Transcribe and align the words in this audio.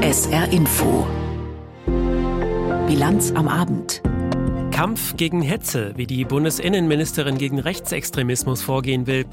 SR 0.00 0.52
Info. 0.52 1.06
Bilanz 2.88 3.30
am 3.32 3.46
Abend. 3.46 4.02
Kampf 4.72 5.16
gegen 5.16 5.42
Hetze, 5.42 5.92
wie 5.96 6.06
die 6.06 6.24
Bundesinnenministerin 6.24 7.38
gegen 7.38 7.60
Rechtsextremismus 7.60 8.62
vorgehen 8.62 9.06
will. 9.06 9.26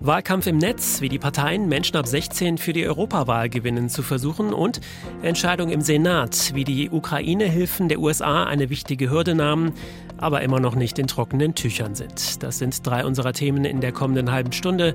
Wahlkampf 0.00 0.46
im 0.46 0.58
Netz, 0.58 1.00
wie 1.00 1.08
die 1.08 1.18
Parteien 1.18 1.68
Menschen 1.68 1.96
ab 1.96 2.06
16 2.06 2.58
für 2.58 2.72
die 2.72 2.86
Europawahl 2.86 3.48
gewinnen 3.48 3.88
zu 3.88 4.02
versuchen 4.02 4.52
und 4.52 4.80
Entscheidung 5.22 5.70
im 5.70 5.80
Senat, 5.80 6.52
wie 6.54 6.64
die 6.64 6.90
Ukraine-Hilfen 6.90 7.88
der 7.88 8.00
USA 8.00 8.44
eine 8.44 8.70
wichtige 8.70 9.10
Hürde 9.10 9.34
nahmen, 9.34 9.72
aber 10.16 10.42
immer 10.42 10.60
noch 10.60 10.74
nicht 10.74 10.98
in 10.98 11.06
trockenen 11.06 11.54
Tüchern 11.54 11.94
sind. 11.94 12.42
Das 12.42 12.58
sind 12.58 12.86
drei 12.86 13.04
unserer 13.04 13.32
Themen 13.32 13.64
in 13.64 13.80
der 13.80 13.92
kommenden 13.92 14.32
halben 14.32 14.52
Stunde. 14.52 14.94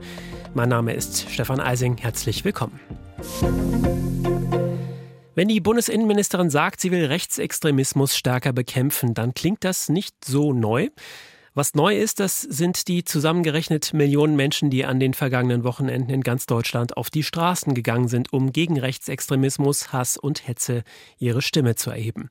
Mein 0.53 0.69
Name 0.69 0.93
ist 0.93 1.29
Stefan 1.29 1.59
Eising. 1.59 1.97
Herzlich 1.97 2.43
willkommen. 2.43 2.79
Wenn 5.35 5.47
die 5.47 5.61
Bundesinnenministerin 5.61 6.49
sagt, 6.49 6.81
sie 6.81 6.91
will 6.91 7.05
Rechtsextremismus 7.05 8.17
stärker 8.17 8.51
bekämpfen, 8.51 9.13
dann 9.13 9.33
klingt 9.33 9.63
das 9.63 9.87
nicht 9.87 10.25
so 10.25 10.51
neu. 10.51 10.89
Was 11.59 11.75
neu 11.75 11.93
ist, 11.93 12.21
das 12.21 12.39
sind 12.39 12.87
die 12.87 13.03
zusammengerechnet 13.03 13.93
Millionen 13.93 14.37
Menschen, 14.37 14.69
die 14.69 14.85
an 14.85 14.97
den 14.97 15.13
vergangenen 15.13 15.65
Wochenenden 15.65 16.09
in 16.09 16.21
ganz 16.21 16.45
Deutschland 16.45 16.95
auf 16.95 17.09
die 17.09 17.21
Straßen 17.21 17.73
gegangen 17.73 18.07
sind, 18.07 18.31
um 18.31 18.53
gegen 18.53 18.79
Rechtsextremismus, 18.79 19.91
Hass 19.91 20.15
und 20.15 20.47
Hetze 20.47 20.83
ihre 21.17 21.41
Stimme 21.41 21.75
zu 21.75 21.89
erheben. 21.89 22.29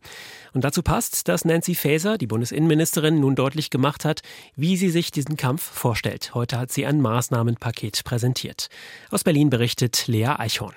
Und 0.54 0.64
dazu 0.64 0.82
passt, 0.82 1.28
dass 1.28 1.44
Nancy 1.44 1.74
Faeser, 1.74 2.16
die 2.16 2.26
Bundesinnenministerin, 2.26 3.20
nun 3.20 3.34
deutlich 3.34 3.68
gemacht 3.68 4.06
hat, 4.06 4.22
wie 4.56 4.78
sie 4.78 4.88
sich 4.88 5.10
diesen 5.10 5.36
Kampf 5.36 5.60
vorstellt. 5.62 6.34
Heute 6.34 6.58
hat 6.58 6.72
sie 6.72 6.86
ein 6.86 7.02
Maßnahmenpaket 7.02 8.04
präsentiert. 8.04 8.70
Aus 9.10 9.24
Berlin 9.24 9.50
berichtet 9.50 10.06
Lea 10.06 10.36
Eichhorn. 10.38 10.74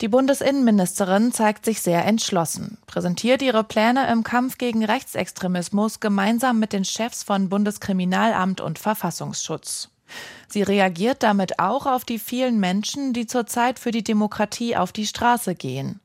Die 0.00 0.08
Bundesinnenministerin 0.08 1.32
zeigt 1.32 1.64
sich 1.64 1.80
sehr 1.80 2.04
entschlossen, 2.04 2.78
präsentiert 2.86 3.42
ihre 3.42 3.62
Pläne 3.62 4.10
im 4.10 4.24
Kampf 4.24 4.58
gegen 4.58 4.84
Rechtsextremismus 4.84 6.00
gemeinsam 6.00 6.58
mit 6.58 6.72
den 6.72 6.84
Chefs 6.84 7.22
von 7.22 7.48
Bundeskriminalamt 7.48 8.60
und 8.60 8.80
Verfassungsschutz. 8.80 9.90
Sie 10.48 10.62
reagiert 10.62 11.22
damit 11.22 11.58
auch 11.60 11.86
auf 11.86 12.04
die 12.04 12.18
vielen 12.18 12.58
Menschen, 12.58 13.12
die 13.12 13.26
zurzeit 13.26 13.78
für 13.78 13.92
die 13.92 14.04
Demokratie 14.04 14.76
auf 14.76 14.92
die 14.92 15.06
Straße 15.06 15.54
gehen. 15.54 16.00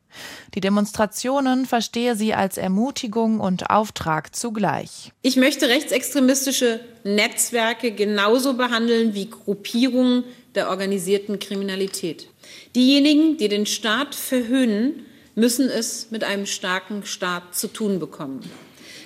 Die 0.56 0.62
Demonstrationen 0.62 1.66
verstehe 1.66 2.16
sie 2.16 2.34
als 2.34 2.58
Ermutigung 2.58 3.40
und 3.40 3.70
Auftrag 3.70 4.36
zugleich. 4.36 5.12
Ich 5.22 5.36
möchte 5.36 5.68
rechtsextremistische 5.68 6.80
Netzwerke 7.04 7.92
genauso 7.92 8.56
behandeln 8.56 9.14
wie 9.14 9.30
Gruppierungen 9.30 10.24
der 10.56 10.70
organisierten 10.70 11.38
Kriminalität. 11.40 12.28
Diejenigen, 12.76 13.38
die 13.38 13.48
den 13.48 13.66
Staat 13.66 14.14
verhöhnen, 14.14 15.06
müssen 15.36 15.70
es 15.70 16.12
mit 16.12 16.24
einem 16.24 16.46
starken 16.46 17.06
Staat 17.06 17.56
zu 17.56 17.68
tun 17.68 18.00
bekommen. 18.00 18.42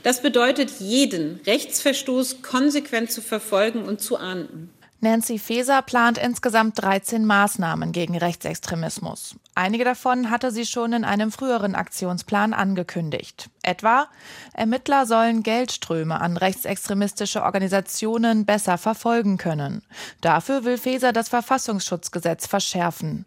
Das 0.04 0.22
bedeutet, 0.22 0.70
jeden 0.80 1.40
Rechtsverstoß 1.46 2.42
konsequent 2.42 3.12
zu 3.12 3.22
verfolgen 3.22 3.84
und 3.84 4.02
zu 4.02 4.18
ahnden. 4.18 4.70
Nancy 5.00 5.38
Faeser 5.38 5.82
plant 5.82 6.18
insgesamt 6.18 6.82
13 6.82 7.26
Maßnahmen 7.26 7.92
gegen 7.92 8.18
Rechtsextremismus. 8.18 9.36
Einige 9.54 9.84
davon 9.84 10.30
hatte 10.30 10.50
sie 10.50 10.66
schon 10.66 10.94
in 10.94 11.04
einem 11.04 11.30
früheren 11.30 11.76
Aktionsplan 11.76 12.54
angekündigt. 12.54 13.50
Etwa, 13.64 14.08
Ermittler 14.54 15.06
sollen 15.06 15.44
Geldströme 15.44 16.22
an 16.22 16.38
rechtsextremistische 16.38 17.44
Organisationen 17.44 18.46
besser 18.46 18.78
verfolgen 18.78 19.38
können. 19.38 19.84
Dafür 20.22 20.64
will 20.64 20.78
Faeser 20.78 21.12
das 21.12 21.28
Verfassungsschutzgesetz 21.28 22.48
verschärfen. 22.48 23.26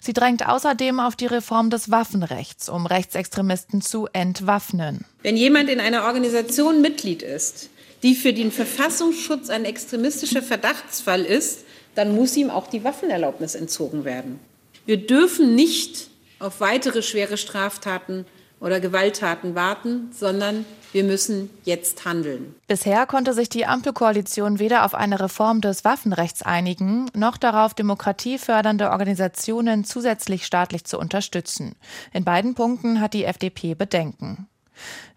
Sie 0.00 0.12
drängt 0.12 0.46
außerdem 0.46 1.00
auf 1.00 1.16
die 1.16 1.26
Reform 1.26 1.70
des 1.70 1.90
Waffenrechts, 1.90 2.68
um 2.68 2.86
Rechtsextremisten 2.86 3.80
zu 3.80 4.08
entwaffnen. 4.12 5.04
Wenn 5.22 5.36
jemand 5.36 5.70
in 5.70 5.80
einer 5.80 6.04
Organisation 6.04 6.80
Mitglied 6.80 7.22
ist, 7.22 7.70
die 8.02 8.14
für 8.14 8.32
den 8.32 8.52
Verfassungsschutz 8.52 9.50
ein 9.50 9.64
extremistischer 9.64 10.42
Verdachtsfall 10.42 11.24
ist, 11.24 11.64
dann 11.94 12.14
muss 12.14 12.36
ihm 12.36 12.50
auch 12.50 12.68
die 12.68 12.84
Waffenerlaubnis 12.84 13.54
entzogen 13.54 14.04
werden. 14.04 14.38
Wir 14.86 14.98
dürfen 14.98 15.54
nicht 15.54 16.08
auf 16.38 16.60
weitere 16.60 17.02
schwere 17.02 17.36
Straftaten 17.36 18.24
oder 18.60 18.80
Gewalttaten 18.80 19.54
warten, 19.54 20.10
sondern 20.12 20.64
wir 20.92 21.04
müssen 21.04 21.50
jetzt 21.64 22.04
handeln. 22.04 22.54
Bisher 22.66 23.06
konnte 23.06 23.34
sich 23.34 23.48
die 23.48 23.66
Ampelkoalition 23.66 24.58
weder 24.58 24.84
auf 24.84 24.94
eine 24.94 25.20
Reform 25.20 25.60
des 25.60 25.84
Waffenrechts 25.84 26.42
einigen, 26.42 27.10
noch 27.14 27.36
darauf, 27.36 27.74
demokratiefördernde 27.74 28.90
Organisationen 28.90 29.84
zusätzlich 29.84 30.46
staatlich 30.46 30.84
zu 30.84 30.98
unterstützen. 30.98 31.74
In 32.12 32.24
beiden 32.24 32.54
Punkten 32.54 33.00
hat 33.00 33.14
die 33.14 33.24
FDP 33.24 33.74
Bedenken. 33.74 34.48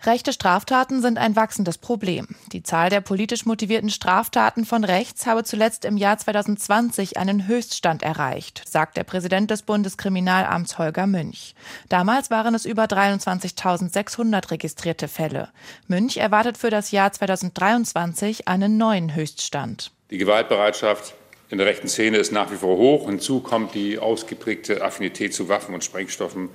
Rechte 0.04 0.34
Straftaten 0.34 1.02
sind 1.02 1.18
ein 1.18 1.36
wachsendes 1.36 1.78
Problem. 1.78 2.28
Die 2.52 2.64
Zahl 2.64 2.90
der 2.90 3.02
politisch 3.02 3.46
motivierten 3.46 3.90
Straftaten 3.90 4.66
von 4.66 4.84
rechts 4.84 5.28
habe 5.28 5.44
zuletzt 5.44 5.86
im 5.86 5.96
Jahr 5.96 6.18
2020 6.18 7.18
einen 7.18 7.48
Höchststand 7.48 8.02
erreicht, 8.02 8.64
sagt 8.68 8.98
der 8.98 9.04
Präsident 9.04 9.52
des 9.52 9.62
Bundeskriminalamts 9.62 10.80
Holger 10.80 11.06
Münch. 11.06 11.54
Damals 11.90 12.32
waren 12.32 12.56
es 12.56 12.66
über 12.66 12.86
23.600 12.86 14.50
registrierte 14.52 15.08
Fälle. 15.08 15.50
Münch 15.88 16.18
erwartet 16.18 16.58
für 16.58 16.70
das 16.72 16.92
Jahr 16.92 17.12
2023 17.12 18.48
einen 18.48 18.78
neuen 18.78 19.14
Höchststand. 19.14 19.92
Die 20.10 20.18
Gewaltbereitschaft 20.18 21.14
in 21.52 21.58
der 21.58 21.68
rechten 21.68 21.90
Szene 21.90 22.18
ist 22.18 22.32
nach 22.32 22.50
wie 22.50 22.56
vor 22.56 22.78
hoch. 22.78 23.08
Hinzu 23.08 23.42
kommt 23.42 23.76
die 23.76 24.00
ausgeprägte 24.00 24.82
Affinität 24.84 25.34
zu 25.34 25.50
Waffen 25.50 25.76
und 25.76 25.84
Sprengstoffen 25.84 26.50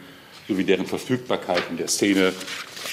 sowie 0.49 0.65
deren 0.65 0.87
Verfügbarkeit 0.87 1.63
in 1.71 1.77
der 1.77 1.89
Szene. 1.89 2.33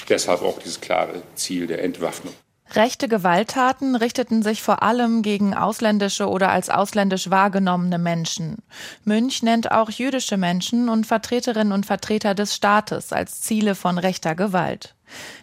Deshalb 0.08 0.42
auch 0.42 0.58
dieses 0.58 0.80
klare 0.80 1.22
Ziel 1.34 1.66
der 1.66 1.82
Entwaffnung. 1.82 2.34
Rechte 2.72 3.08
Gewalttaten 3.08 3.94
richteten 3.94 4.42
sich 4.42 4.62
vor 4.62 4.82
allem 4.82 5.22
gegen 5.22 5.54
ausländische 5.54 6.28
oder 6.28 6.50
als 6.50 6.70
ausländisch 6.70 7.30
wahrgenommene 7.30 7.98
Menschen. 7.98 8.56
Münch 9.04 9.42
nennt 9.42 9.70
auch 9.70 9.90
jüdische 9.90 10.36
Menschen 10.36 10.88
und 10.88 11.06
Vertreterinnen 11.06 11.72
und 11.72 11.86
Vertreter 11.86 12.34
des 12.34 12.54
Staates 12.54 13.12
als 13.12 13.42
Ziele 13.42 13.74
von 13.74 13.98
rechter 13.98 14.34
Gewalt. 14.34 14.96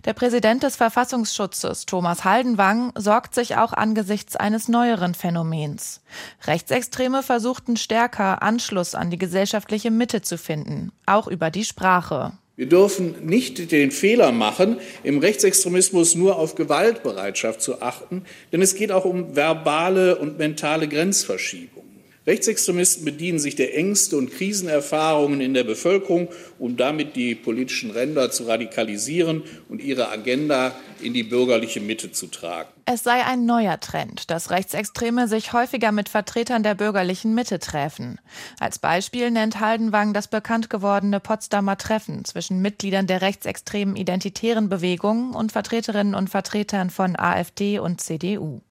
Der 0.04 0.14
Präsident 0.14 0.64
des 0.64 0.76
Verfassungsschutzes, 0.76 1.86
Thomas 1.86 2.26
Haldenwang, 2.26 2.92
sorgt 2.98 3.34
sich 3.36 3.56
auch 3.56 3.72
angesichts 3.72 4.36
eines 4.36 4.68
neueren 4.68 5.14
Phänomens. 5.14 6.02
Rechtsextreme 6.46 7.24
versuchten 7.24 7.78
stärker 7.78 8.42
Anschluss 8.42 8.96
an 8.96 9.10
die 9.10 9.20
gesellschaftliche 9.20 9.92
Mitte 9.92 10.22
zu 10.22 10.38
finden, 10.38 10.92
auch 11.06 11.28
über 11.28 11.52
die 11.52 11.64
Sprache. 11.64 12.34
Wir 12.62 12.70
dürfen 12.70 13.16
nicht 13.26 13.72
den 13.72 13.90
Fehler 13.90 14.32
machen, 14.32 14.78
im 15.04 15.18
Rechtsextremismus 15.18 16.14
nur 16.14 16.38
auf 16.38 16.54
Gewaltbereitschaft 16.54 17.60
zu 17.60 17.82
achten, 17.82 18.24
denn 18.52 18.62
es 18.62 18.76
geht 18.76 18.92
auch 18.92 19.04
um 19.04 19.36
verbale 19.36 20.18
und 20.18 20.38
mentale 20.38 20.88
Grenzverschiebung. 20.88 21.81
Rechtsextremisten 22.28 23.04
bedienen 23.04 23.40
sich 23.40 23.56
der 23.56 23.76
Ängste 23.76 24.16
und 24.16 24.32
Krisenerfahrungen 24.32 25.42
in 25.42 25.56
der 25.56 25.64
Bevölkerung, 25.64 26.28
um 26.60 26.78
damit 26.78 27.16
die 27.16 27.34
politischen 27.34 27.90
Ränder 27.90 28.30
zu 28.30 28.44
radikalisieren 28.44 29.42
und 29.70 29.82
ihre 29.82 30.10
Agenda 30.10 30.76
in 31.02 31.14
die 31.14 31.24
bürgerliche 31.24 31.80
Mitte 31.80 32.12
zu 32.12 32.28
tragen. 32.28 32.70
Es 32.86 33.04
sei 33.04 33.26
ein 33.26 33.48
neuer 33.48 33.80
Trend, 33.80 34.30
dass 34.30 34.52
Rechtsextreme 34.52 35.28
sich 35.28 35.52
häufiger 35.52 35.92
mit 35.92 36.10
Vertretern 36.10 36.62
der 36.62 36.76
bürgerlichen 36.76 37.34
Mitte 37.34 37.58
treffen. 37.58 38.20
Als 38.60 38.78
Beispiel 38.78 39.32
nennt 39.32 39.60
Haldenwang 39.60 40.14
das 40.14 40.28
bekannt 40.28 40.70
gewordene 40.70 41.20
Potsdamer 41.20 41.78
Treffen 41.78 42.24
zwischen 42.26 42.62
Mitgliedern 42.62 43.08
der 43.08 43.22
rechtsextremen 43.22 43.96
identitären 43.96 44.70
Bewegung 44.70 45.34
und 45.34 45.52
Vertreterinnen 45.52 46.14
und 46.14 46.30
Vertretern 46.30 46.92
von 46.92 47.16
AfD 47.18 47.80
und 47.80 48.00
CDU. 48.00 48.62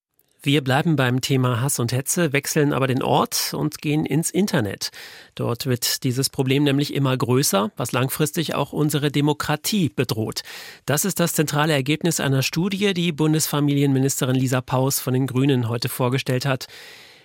Wir 0.42 0.64
bleiben 0.64 0.96
beim 0.96 1.20
Thema 1.20 1.60
Hass 1.60 1.78
und 1.78 1.92
Hetze, 1.92 2.32
wechseln 2.32 2.72
aber 2.72 2.86
den 2.86 3.02
Ort 3.02 3.52
und 3.52 3.82
gehen 3.82 4.06
ins 4.06 4.30
Internet. 4.30 4.90
Dort 5.34 5.66
wird 5.66 6.02
dieses 6.02 6.30
Problem 6.30 6.64
nämlich 6.64 6.94
immer 6.94 7.14
größer, 7.14 7.72
was 7.76 7.92
langfristig 7.92 8.54
auch 8.54 8.72
unsere 8.72 9.10
Demokratie 9.10 9.90
bedroht. 9.90 10.42
Das 10.86 11.04
ist 11.04 11.20
das 11.20 11.34
zentrale 11.34 11.74
Ergebnis 11.74 12.20
einer 12.20 12.42
Studie, 12.42 12.94
die 12.94 13.12
Bundesfamilienministerin 13.12 14.34
Lisa 14.34 14.62
Paus 14.62 14.98
von 14.98 15.12
den 15.12 15.26
Grünen 15.26 15.68
heute 15.68 15.90
vorgestellt 15.90 16.46
hat. 16.46 16.68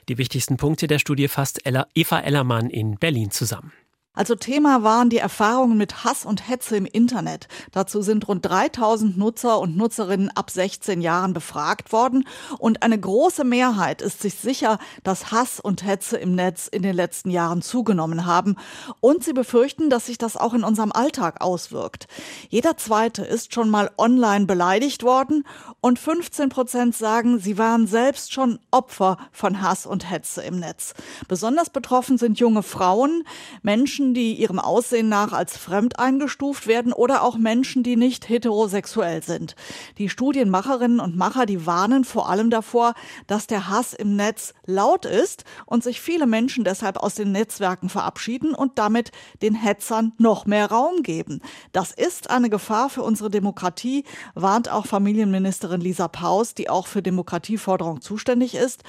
Die 0.09 0.17
wichtigsten 0.17 0.57
Punkte 0.57 0.87
der 0.87 0.99
Studie 0.99 1.29
fasst 1.29 1.61
Eva 1.63 2.19
Ellermann 2.19 2.69
in 2.69 2.97
Berlin 2.97 3.31
zusammen. 3.31 3.71
Also 4.15 4.35
Thema 4.35 4.83
waren 4.83 5.09
die 5.09 5.17
Erfahrungen 5.17 5.77
mit 5.77 6.03
Hass 6.03 6.25
und 6.25 6.47
Hetze 6.47 6.77
im 6.77 6.85
Internet. 6.85 7.47
Dazu 7.71 8.01
sind 8.01 8.27
rund 8.27 8.45
3000 8.45 9.17
Nutzer 9.17 9.59
und 9.59 9.75
Nutzerinnen 9.75 10.29
ab 10.35 10.49
16 10.49 11.01
Jahren 11.01 11.33
befragt 11.33 11.91
worden 11.91 12.25
und 12.57 12.81
eine 12.81 12.99
große 12.99 13.43
Mehrheit 13.43 14.01
ist 14.01 14.21
sich 14.21 14.35
sicher, 14.35 14.79
dass 15.03 15.31
Hass 15.31 15.59
und 15.59 15.85
Hetze 15.85 16.17
im 16.17 16.33
Netz 16.33 16.67
in 16.67 16.81
den 16.81 16.95
letzten 16.95 17.29
Jahren 17.29 17.61
zugenommen 17.61 18.25
haben 18.25 18.55
und 19.01 19.23
sie 19.23 19.33
befürchten, 19.33 19.89
dass 19.89 20.05
sich 20.05 20.17
das 20.17 20.37
auch 20.37 20.53
in 20.53 20.63
unserem 20.63 20.91
Alltag 20.91 21.41
auswirkt. 21.41 22.07
Jeder 22.49 22.77
zweite 22.77 23.23
ist 23.23 23.53
schon 23.53 23.69
mal 23.69 23.91
online 23.97 24.45
beleidigt 24.45 25.03
worden 25.03 25.43
und 25.81 25.99
15 25.99 26.49
Prozent 26.49 26.95
sagen, 26.95 27.39
sie 27.39 27.57
waren 27.57 27.87
selbst 27.87 28.31
schon 28.31 28.59
Opfer 28.71 29.17
von 29.31 29.61
Hass 29.61 29.85
und 29.85 30.09
Hetze 30.09 30.41
im 30.43 30.59
Netz. 30.59 30.93
Besonders 31.27 31.69
betroffen 31.69 32.17
sind 32.17 32.39
junge 32.39 32.63
Frauen, 32.63 33.23
Menschen, 33.61 34.04
Menschen, 34.05 34.13
die 34.13 34.35
ihrem 34.35 34.59
Aussehen 34.59 35.09
nach 35.09 35.33
als 35.33 35.57
fremd 35.57 35.97
eingestuft 35.97 36.67
werden 36.67 36.93
oder 36.93 37.23
auch 37.23 37.37
Menschen, 37.37 37.81
die 37.81 37.95
nicht 37.95 38.29
heterosexuell 38.29 39.23
sind. 39.23 39.55
Die 39.97 40.09
Studienmacherinnen 40.09 40.99
und 40.99 41.15
Macher, 41.15 41.45
die 41.47 41.65
warnen 41.65 42.03
vor 42.03 42.29
allem 42.29 42.49
davor, 42.51 42.93
dass 43.25 43.47
der 43.47 43.67
Hass 43.67 43.93
im 43.93 44.15
Netz 44.15 44.53
laut 44.65 45.05
ist 45.05 45.43
und 45.65 45.83
sich 45.83 46.01
viele 46.01 46.27
Menschen 46.27 46.63
deshalb 46.63 46.97
aus 46.97 47.15
den 47.15 47.31
Netzwerken 47.31 47.89
verabschieden 47.89 48.53
und 48.53 48.77
damit 48.77 49.11
den 49.41 49.55
Hetzern 49.55 50.13
noch 50.19 50.45
mehr 50.45 50.69
Raum 50.69 51.01
geben. 51.01 51.41
Das 51.71 51.91
ist 51.91 52.29
eine 52.29 52.49
Gefahr 52.49 52.89
für 52.89 53.01
unsere 53.01 53.31
Demokratie, 53.31 54.03
warnt 54.35 54.69
auch 54.69 54.85
Familienministerin 54.85 55.81
Lisa 55.81 56.07
Paus, 56.07 56.53
die 56.53 56.69
auch 56.69 56.85
für 56.85 57.01
Demokratieforderung 57.01 58.01
zuständig 58.01 58.53
ist. 58.53 58.83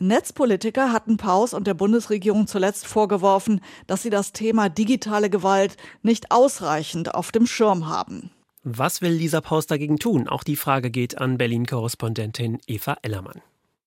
Netzpolitiker 0.00 0.92
hatten 0.92 1.16
Paus 1.16 1.54
und 1.54 1.66
der 1.66 1.74
Bundesregierung 1.74 2.46
zuletzt 2.46 2.86
vorgeworfen, 2.86 3.60
dass 3.86 4.02
sie 4.02 4.10
das 4.10 4.32
Thema 4.32 4.68
digitale 4.68 5.30
Gewalt 5.30 5.76
nicht 6.02 6.30
ausreichend 6.30 7.14
auf 7.14 7.32
dem 7.32 7.46
Schirm 7.46 7.88
haben. 7.88 8.30
Was 8.64 9.00
will 9.00 9.12
Lisa 9.12 9.40
Paus 9.40 9.66
dagegen 9.66 9.98
tun? 9.98 10.28
Auch 10.28 10.44
die 10.44 10.56
Frage 10.56 10.90
geht 10.90 11.18
an 11.18 11.38
Berlin-Korrespondentin 11.38 12.58
Eva 12.66 12.96
Ellermann. 13.02 13.40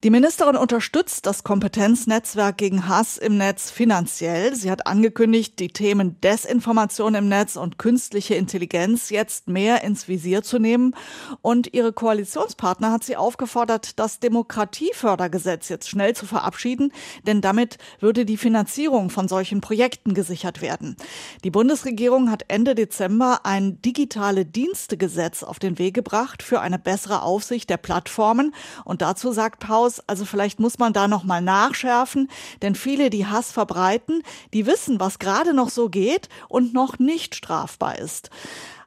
Die 0.04 0.10
Ministerin 0.10 0.56
unterstützt 0.56 1.28
das 1.28 1.44
Kompetenznetzwerk 1.44 2.58
gegen 2.58 2.88
Hass 2.88 3.20
im 3.20 3.38
Netz 3.38 3.70
finanziell. 3.70 4.56
Sie 4.56 4.72
hat 4.72 4.88
angekündigt, 4.88 5.60
die 5.60 5.68
Themen 5.68 6.20
Desinformation 6.22 7.14
im 7.14 7.30
Netz 7.30 7.56
und 7.56 7.78
künstliche 7.78 8.34
Intelligenz 8.34 9.12
jetzt 9.12 9.48
mehr 9.48 9.84
ins 9.84 10.08
Visier 10.08 10.42
zu 10.42 10.58
nehmen. 10.58 10.96
Und 11.44 11.76
ihre 11.76 11.94
Koalitionspartner 11.94 12.92
hat 12.92 13.04
sie 13.04 13.16
aufgefordert, 13.16 14.00
das 14.00 14.20
Demokratiefördergesetz 14.20 15.70
jetzt 15.70 15.88
schnell 15.88 16.16
zu 16.16 16.26
verabschieden, 16.26 16.92
denn 17.28 17.42
damit 17.42 17.78
würde 18.00 18.26
die 18.26 18.38
Finanzierung 18.38 19.12
von 19.12 19.28
solchen 19.28 19.62
Projekten 19.62 20.16
gesichert 20.16 20.64
werden. 20.64 20.96
Die 21.44 21.52
Bundesregierung 21.52 22.32
hat 22.32 22.46
Ende 22.48 22.74
Dezember 22.74 23.42
ein 23.44 23.80
digitale 23.84 24.48
Dienstegesetz 24.48 25.44
auf 25.44 25.60
den 25.60 25.78
Weg 25.78 25.94
gebracht 25.94 26.42
für 26.42 26.60
eine 26.60 26.80
bessere 26.80 27.22
Aufsicht 27.22 27.70
der 27.70 27.78
Plattformen. 27.78 28.56
Und 28.84 29.04
dazu 29.04 29.32
sagt 29.32 29.60
Paus, 29.60 29.91
aus. 29.92 30.04
Also 30.08 30.26
vielleicht 30.26 30.60
muss 30.60 30.80
man 30.80 30.94
da 30.94 31.08
noch 31.08 31.24
mal 31.24 31.42
nachschärfen, 31.42 32.30
denn 32.62 32.76
viele, 32.76 33.10
die 33.10 33.26
Hass 33.26 33.52
verbreiten, 33.52 34.24
die 34.54 34.66
wissen, 34.66 35.00
was 35.00 35.20
gerade 35.20 35.54
noch 35.54 35.70
so 35.70 35.90
geht 35.90 36.30
und 36.48 36.74
noch 36.74 37.00
nicht 37.00 37.36
strafbar 37.36 38.00
ist. 38.00 38.30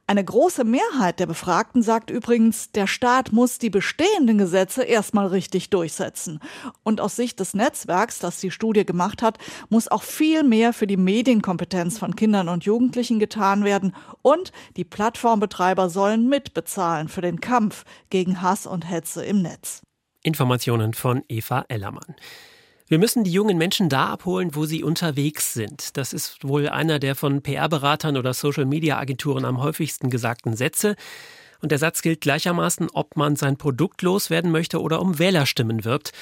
Eine 0.07 0.23
große 0.23 0.65
Mehrheit 0.65 1.19
der 1.19 1.25
Befragten 1.25 1.83
sagt 1.83 2.11
übrigens, 2.11 2.71
der 2.73 2.87
Staat 2.87 3.33
muss 3.33 3.59
die 3.59 3.71
bestehenden 3.71 4.37
Gesetze 4.37 4.83
erstmal 4.83 5.29
richtig 5.29 5.71
durchsetzen. 5.71 6.41
Und 6.83 7.01
aus 7.01 7.17
Sicht 7.17 7.41
des 7.41 7.55
Netzwerks, 7.55 8.19
das 8.19 8.39
die 8.39 8.51
Studie 8.51 8.85
gemacht 8.85 9.23
hat, 9.23 9.39
muss 9.71 9.89
auch 9.89 10.03
viel 10.03 10.43
mehr 10.43 10.75
für 10.75 10.87
die 10.87 10.99
Medienkompetenz 10.99 11.99
von 11.99 12.17
Kindern 12.17 12.51
und 12.51 12.67
Jugendlichen 12.67 13.19
getan 13.19 13.65
werden. 13.65 13.97
Und 14.21 14.53
die 14.77 14.85
Plattformbetreiber 14.85 15.89
sollen 15.89 16.29
mitbezahlen 16.29 17.09
für 17.09 17.23
den 17.23 17.41
Kampf 17.41 17.87
gegen 18.11 18.43
Hass 18.43 18.67
und 18.67 18.83
Hetze 18.87 19.25
im 19.25 19.41
Netz. 19.41 19.81
Informationen 20.25 20.93
von 20.95 21.23
Eva 21.29 21.65
Ellermann. 21.69 22.17
Wir 22.89 22.99
müssen 22.99 23.25
die 23.25 23.33
jungen 23.33 23.57
Menschen 23.57 23.89
da 23.89 24.09
abholen, 24.09 24.55
wo 24.55 24.67
sie 24.67 24.83
unterwegs 24.83 25.55
sind. 25.55 25.97
Das 25.97 26.13
ist 26.13 26.45
wohl 26.45 26.69
einer 26.69 26.99
der 26.99 27.15
von 27.15 27.41
PR-Beratern 27.41 28.17
oder 28.17 28.35
Social-Media-Agenturen 28.35 29.45
am 29.45 29.63
häufigsten 29.63 30.11
gesagten 30.11 30.55
Sätze. 30.55 30.97
Und 31.63 31.73
der 31.73 31.79
Satz 31.79 32.03
gilt 32.03 32.21
gleichermaßen, 32.21 32.89
ob 32.93 33.17
man 33.17 33.37
sein 33.37 33.57
Produkt 33.57 34.03
loswerden 34.03 34.51
möchte 34.51 34.83
oder 34.83 35.01
um 35.01 35.19
Wählerstimmen 35.19 35.85
wirbt. 35.85 36.13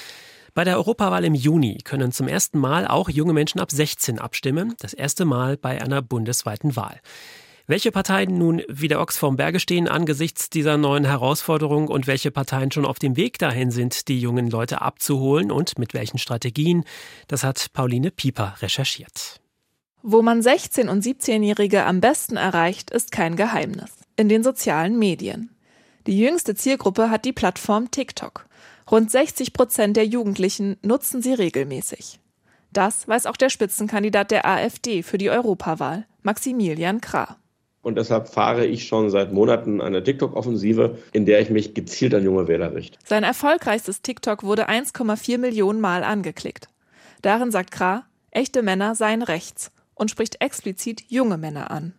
Bei 0.53 0.63
der 0.63 0.77
Europawahl 0.77 1.25
im 1.25 1.33
Juni 1.33 1.79
können 1.83 2.11
zum 2.11 2.27
ersten 2.27 2.59
Mal 2.59 2.87
auch 2.87 3.09
junge 3.09 3.33
Menschen 3.33 3.59
ab 3.59 3.71
16 3.71 4.19
abstimmen. 4.19 4.75
Das 4.79 4.93
erste 4.93 5.25
Mal 5.25 5.57
bei 5.57 5.81
einer 5.81 6.01
bundesweiten 6.01 6.75
Wahl. 6.75 7.01
Welche 7.65 7.93
Parteien 7.93 8.37
nun 8.37 8.61
wie 8.67 8.89
der 8.89 8.99
Ochs 8.99 9.17
vorm 9.17 9.37
Berge 9.37 9.61
stehen 9.61 9.87
angesichts 9.87 10.49
dieser 10.49 10.75
neuen 10.75 11.05
Herausforderung 11.05 11.87
und 11.87 12.07
welche 12.07 12.29
Parteien 12.29 12.71
schon 12.71 12.85
auf 12.85 12.99
dem 12.99 13.15
Weg 13.15 13.39
dahin 13.39 13.71
sind, 13.71 14.09
die 14.09 14.19
jungen 14.19 14.49
Leute 14.49 14.81
abzuholen 14.81 15.49
und 15.49 15.79
mit 15.79 15.93
welchen 15.93 16.17
Strategien, 16.17 16.83
das 17.29 17.45
hat 17.45 17.67
Pauline 17.71 18.11
Pieper 18.11 18.55
recherchiert. 18.61 19.39
Wo 20.01 20.21
man 20.21 20.41
16- 20.41 20.89
und 20.89 21.05
17-Jährige 21.05 21.85
am 21.85 22.01
besten 22.01 22.35
erreicht, 22.35 22.91
ist 22.91 23.13
kein 23.13 23.37
Geheimnis. 23.37 23.91
In 24.17 24.27
den 24.27 24.43
sozialen 24.43 24.99
Medien. 24.99 25.55
Die 26.05 26.19
jüngste 26.19 26.55
Zielgruppe 26.55 27.09
hat 27.09 27.23
die 27.23 27.31
Plattform 27.31 27.89
TikTok. 27.89 28.45
Rund 28.91 29.09
60 29.09 29.53
Prozent 29.53 29.95
der 29.95 30.05
Jugendlichen 30.05 30.75
nutzen 30.81 31.21
sie 31.21 31.33
regelmäßig. 31.33 32.19
Das 32.73 33.07
weiß 33.07 33.25
auch 33.25 33.37
der 33.37 33.49
Spitzenkandidat 33.49 34.31
der 34.31 34.45
AfD 34.45 35.01
für 35.01 35.17
die 35.17 35.29
Europawahl, 35.29 36.05
Maximilian 36.23 36.99
Krah. 36.99 37.37
Und 37.83 37.95
deshalb 37.97 38.29
fahre 38.29 38.65
ich 38.65 38.87
schon 38.87 39.09
seit 39.09 39.33
Monaten 39.33 39.81
eine 39.81 40.01
TikTok-Offensive, 40.01 40.97
in 41.11 41.25
der 41.25 41.41
ich 41.41 41.49
mich 41.49 41.73
gezielt 41.75 42.15
an 42.15 42.23
junge 42.23 42.47
Wähler 42.47 42.73
richte. 42.73 42.97
Sein 43.05 43.23
erfolgreichstes 43.23 44.01
TikTok 44.01 44.43
wurde 44.43 44.69
1,4 44.69 45.37
Millionen 45.37 45.81
Mal 45.81 46.03
angeklickt. 46.03 46.69
Darin 47.21 47.51
sagt 47.51 47.71
Kra, 47.71 48.05
echte 48.31 48.63
Männer 48.63 48.95
seien 48.95 49.21
rechts 49.21 49.71
und 49.95 50.09
spricht 50.09 50.41
explizit 50.41 51.03
junge 51.09 51.37
Männer 51.37 51.71
an. 51.71 51.93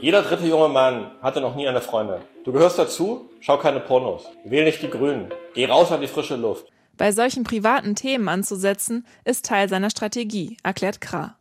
Jeder 0.00 0.22
dritte 0.22 0.46
junge 0.46 0.68
Mann 0.68 1.12
hatte 1.22 1.40
noch 1.40 1.54
nie 1.54 1.68
eine 1.68 1.80
Freundin. 1.80 2.20
Du 2.44 2.52
gehörst 2.52 2.78
dazu, 2.78 3.30
schau 3.40 3.58
keine 3.58 3.78
Pornos, 3.78 4.24
wähl 4.44 4.64
nicht 4.64 4.82
die 4.82 4.90
Grünen, 4.90 5.32
geh 5.54 5.66
raus 5.66 5.92
an 5.92 6.00
die 6.00 6.08
frische 6.08 6.34
Luft. 6.34 6.66
Bei 6.96 7.12
solchen 7.12 7.44
privaten 7.44 7.94
Themen 7.94 8.28
anzusetzen, 8.28 9.06
ist 9.24 9.46
Teil 9.46 9.68
seiner 9.68 9.90
Strategie, 9.90 10.56
erklärt 10.64 11.00
Kra. 11.00 11.36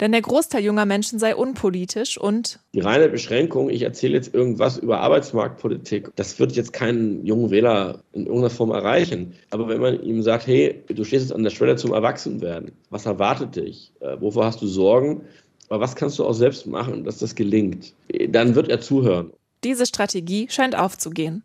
Denn 0.00 0.12
der 0.12 0.20
Großteil 0.20 0.62
junger 0.62 0.84
Menschen 0.84 1.18
sei 1.18 1.34
unpolitisch 1.34 2.18
und 2.18 2.60
die 2.74 2.80
reine 2.80 3.08
Beschränkung, 3.08 3.70
ich 3.70 3.82
erzähle 3.82 4.14
jetzt 4.14 4.34
irgendwas 4.34 4.76
über 4.76 5.00
Arbeitsmarktpolitik, 5.00 6.10
das 6.16 6.38
wird 6.38 6.52
jetzt 6.52 6.72
keinen 6.72 7.24
jungen 7.24 7.50
Wähler 7.50 8.00
in 8.12 8.26
irgendeiner 8.26 8.50
Form 8.50 8.70
erreichen. 8.70 9.34
Aber 9.50 9.68
wenn 9.68 9.80
man 9.80 10.02
ihm 10.02 10.22
sagt, 10.22 10.46
hey, 10.46 10.82
du 10.88 11.04
stehst 11.04 11.26
jetzt 11.26 11.34
an 11.34 11.42
der 11.42 11.50
Schwelle 11.50 11.76
zum 11.76 11.92
Erwachsenwerden, 11.92 12.72
was 12.90 13.06
erwartet 13.06 13.56
dich? 13.56 13.92
Äh, 14.00 14.20
wovor 14.20 14.44
hast 14.44 14.60
du 14.60 14.66
Sorgen? 14.66 15.22
Aber 15.68 15.80
was 15.80 15.96
kannst 15.96 16.18
du 16.18 16.24
auch 16.24 16.34
selbst 16.34 16.66
machen, 16.66 17.04
dass 17.04 17.18
das 17.18 17.34
gelingt? 17.34 17.94
Dann 18.28 18.54
wird 18.54 18.68
er 18.68 18.80
zuhören. 18.80 19.32
Diese 19.64 19.86
Strategie 19.86 20.46
scheint 20.50 20.78
aufzugehen. 20.78 21.42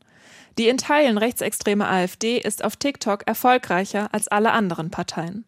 Die 0.58 0.68
in 0.68 0.78
Teilen 0.78 1.18
rechtsextreme 1.18 1.88
AfD 1.88 2.38
ist 2.38 2.64
auf 2.64 2.76
TikTok 2.76 3.26
erfolgreicher 3.26 4.14
als 4.14 4.28
alle 4.28 4.52
anderen 4.52 4.92
Parteien. 4.92 5.46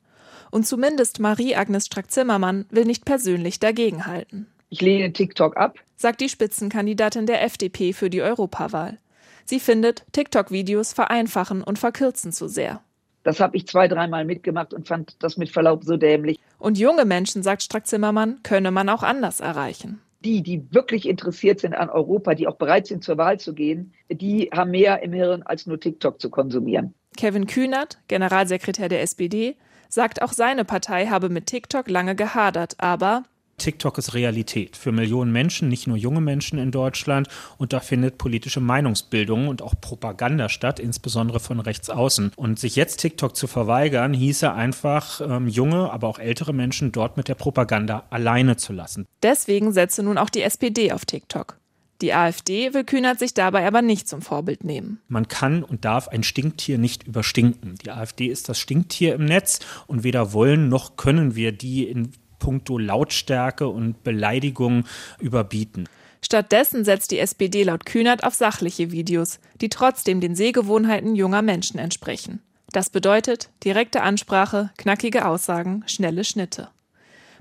Und 0.52 0.68
zumindest 0.68 1.20
Marie-Agnes 1.20 1.86
Strack-Zimmermann 1.88 2.66
will 2.70 2.86
nicht 2.86 3.06
persönlich 3.06 3.60
dagegenhalten. 3.60 4.48
Ich 4.70 4.82
lehne 4.82 5.14
TikTok 5.14 5.56
ab, 5.56 5.78
sagt 5.96 6.20
die 6.22 6.30
Spitzenkandidatin 6.30 7.28
der 7.28 7.44
FDP 7.44 7.94
für 7.94 8.10
die 8.10 8.22
Europawahl. 8.22 8.98
Sie 9.46 9.60
findet, 9.60 10.04
TikTok-Videos 10.14 10.94
vereinfachen 10.94 11.64
und 11.64 11.78
verkürzen 11.78 12.32
zu 12.32 12.48
sehr. 12.48 12.82
Das 13.24 13.40
habe 13.40 13.56
ich 13.56 13.68
zwei, 13.68 13.88
dreimal 13.88 14.26
mitgemacht 14.26 14.74
und 14.74 14.88
fand 14.88 15.16
das 15.20 15.38
mit 15.38 15.50
Verlaub 15.50 15.84
so 15.84 15.98
dämlich. 15.98 16.40
Und 16.60 16.78
junge 16.78 17.06
Menschen, 17.06 17.44
sagt 17.44 17.64
Strack-Zimmermann, 17.64 18.40
könne 18.44 18.72
man 18.72 18.90
auch 18.90 19.04
anders 19.04 19.40
erreichen. 19.40 20.02
Die, 20.24 20.42
die 20.42 20.66
wirklich 20.72 21.08
interessiert 21.08 21.60
sind 21.60 21.74
an 21.74 21.90
Europa, 21.90 22.34
die 22.34 22.48
auch 22.48 22.56
bereit 22.56 22.88
sind, 22.88 23.04
zur 23.04 23.18
Wahl 23.18 23.40
zu 23.40 23.54
gehen, 23.54 23.94
die 24.10 24.50
haben 24.54 24.72
mehr 24.72 25.04
im 25.04 25.14
Hirn, 25.14 25.44
als 25.44 25.68
nur 25.68 25.80
TikTok 25.80 26.22
zu 26.22 26.30
konsumieren. 26.30 26.94
Kevin 27.18 27.46
Kühnert, 27.46 28.00
Generalsekretär 28.08 28.90
der 28.90 29.02
SPD, 29.02 29.56
sagt 29.94 30.22
auch 30.22 30.34
seine 30.34 30.66
Partei 30.66 31.08
habe 31.08 31.30
mit 31.30 31.46
TikTok 31.46 31.90
lange 31.90 32.16
gehadert, 32.16 32.76
aber 32.80 33.24
TikTok 33.58 33.98
ist 33.98 34.14
Realität 34.14 34.76
für 34.76 34.92
Millionen 34.92 35.32
Menschen, 35.32 35.70
nicht 35.70 35.88
nur 35.88 35.96
junge 35.96 36.22
Menschen 36.22 36.58
in 36.58 36.72
Deutschland. 36.72 37.28
Und 37.58 37.72
da 37.72 37.80
findet 37.80 38.18
politische 38.18 38.60
Meinungsbildung 38.60 39.48
und 39.48 39.62
auch 39.62 39.76
Propaganda 39.80 40.50
statt, 40.50 40.80
insbesondere 40.80 41.40
von 41.40 41.60
rechts 41.60 41.90
außen. 41.90 42.32
Und 42.36 42.60
sich 42.60 42.76
jetzt 42.76 42.98
TikTok 42.98 43.36
zu 43.36 43.48
verweigern, 43.48 44.14
hieße 44.14 44.52
einfach, 44.52 45.22
ähm, 45.22 45.48
junge, 45.48 45.92
aber 45.92 46.08
auch 46.08 46.20
ältere 46.20 46.52
Menschen 46.52 46.92
dort 46.92 47.16
mit 47.16 47.28
der 47.28 47.36
Propaganda 47.36 48.04
alleine 48.10 48.58
zu 48.58 48.74
lassen. 48.74 49.06
Deswegen 49.22 49.72
setze 49.72 50.04
nun 50.04 50.18
auch 50.18 50.30
die 50.30 50.42
SPD 50.42 50.92
auf 50.92 51.06
TikTok. 51.06 51.58
Die 52.04 52.14
AfD 52.14 52.74
will 52.74 52.84
Kühnert 52.84 53.18
sich 53.18 53.34
dabei 53.34 53.66
aber 53.66 53.82
nicht 53.82 54.10
zum 54.10 54.22
Vorbild 54.22 54.66
nehmen. 54.66 55.00
Man 55.08 55.30
kann 55.30 55.64
und 55.64 55.86
darf 55.86 56.10
ein 56.10 56.24
Stinktier 56.24 56.78
nicht 56.78 57.08
überstinken. 57.08 57.76
Die 57.76 57.92
AfD 57.92 58.28
ist 58.28 58.50
das 58.50 58.60
Stinktier 58.60 59.16
im 59.16 59.24
Netz 59.24 59.62
und 59.88 60.04
weder 60.04 60.34
wollen 60.34 60.68
noch 60.68 60.98
können 60.98 61.38
wir 61.38 61.54
die 61.54 61.88
in 61.88 62.12
puncto 62.40 62.78
Lautstärke 62.78 63.70
und 63.70 64.04
Beleidigung 64.04 64.84
überbieten. 65.22 65.88
Stattdessen 66.22 66.84
setzt 66.84 67.12
die 67.12 67.20
SPD 67.20 67.64
laut 67.64 67.86
Kühnert 67.86 68.26
auf 68.26 68.34
sachliche 68.34 68.92
Videos, 68.92 69.40
die 69.62 69.70
trotzdem 69.70 70.20
den 70.20 70.36
Sehgewohnheiten 70.36 71.16
junger 71.16 71.42
Menschen 71.42 71.80
entsprechen. 71.80 72.42
Das 72.74 72.90
bedeutet 72.90 73.50
direkte 73.64 74.02
Ansprache, 74.02 74.72
knackige 74.76 75.26
Aussagen, 75.26 75.86
schnelle 75.88 76.26
Schnitte. 76.26 76.68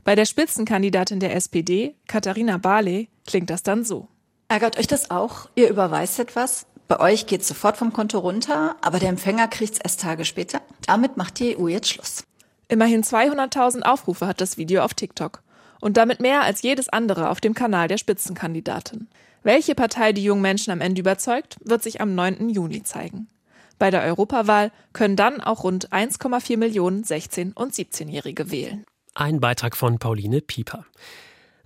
Bei 0.05 0.15
der 0.15 0.25
Spitzenkandidatin 0.25 1.19
der 1.19 1.35
SPD, 1.35 1.97
Katharina 2.07 2.59
Barley, 2.59 3.09
klingt 3.27 3.51
das 3.51 3.65
dann 3.65 3.85
so. 3.85 4.07
Ärgert 4.53 4.79
euch 4.79 4.87
das 4.87 5.11
auch? 5.11 5.49
Ihr 5.55 5.71
überweist 5.71 6.19
etwas? 6.19 6.67
Bei 6.87 7.01
euch 7.01 7.25
geht 7.25 7.43
sofort 7.43 7.79
vom 7.79 7.95
Konto 7.95 8.19
runter, 8.19 8.77
aber 8.83 8.99
der 8.99 9.09
Empfänger 9.09 9.49
kriegt 9.49 9.73
es 9.73 9.79
erst 9.79 10.03
Tage 10.03 10.27
später. 10.27 10.61
Damit 10.85 11.17
macht 11.17 11.39
die 11.39 11.57
EU 11.57 11.69
jetzt 11.69 11.89
Schluss. 11.89 12.25
Immerhin 12.69 13.03
200.000 13.03 13.81
Aufrufe 13.81 14.27
hat 14.27 14.43
das 14.43 14.59
Video 14.59 14.83
auf 14.83 14.93
TikTok. 14.93 15.43
Und 15.81 15.97
damit 15.97 16.21
mehr 16.21 16.43
als 16.43 16.61
jedes 16.61 16.91
andere 16.91 17.31
auf 17.31 17.41
dem 17.41 17.55
Kanal 17.55 17.89
der 17.89 17.97
Spitzenkandidatin. 17.97 19.09
Welche 19.43 19.75
Partei 19.75 20.13
die 20.13 20.23
jungen 20.23 20.43
Menschen 20.43 20.71
am 20.71 20.83
Ende 20.83 21.01
überzeugt, 21.01 21.57
wird 21.65 21.83
sich 21.83 22.03
am 22.03 22.15
9. 22.15 22.51
Juni 22.51 22.83
zeigen. 22.83 23.29
Bei 23.79 23.91
der 23.91 24.03
Europawahl 24.03 24.71
können 24.93 25.17
dann 25.17 25.41
auch 25.41 25.65
rund 25.65 25.95
1,4 25.95 26.59
Millionen 26.59 27.05
16- 27.05 27.55
und 27.55 27.73
17-Jährige 27.73 28.51
wählen. 28.51 28.85
Ein 29.15 29.41
Beitrag 29.41 29.79
von 29.79 29.99
Pauline 29.99 30.43
Pieper. 30.43 30.85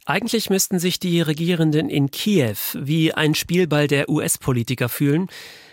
Eigentlich 0.09 0.51
müssten 0.51 0.79
sich 0.79 1.01
die 1.01 1.21
Regierenden 1.21 1.91
in 1.91 2.13
Kiew 2.13 2.55
wie 2.75 3.13
ein 3.13 3.35
Spielball 3.35 3.89
der 3.89 4.09
US-Politiker 4.09 4.89
fühlen. 4.89 5.27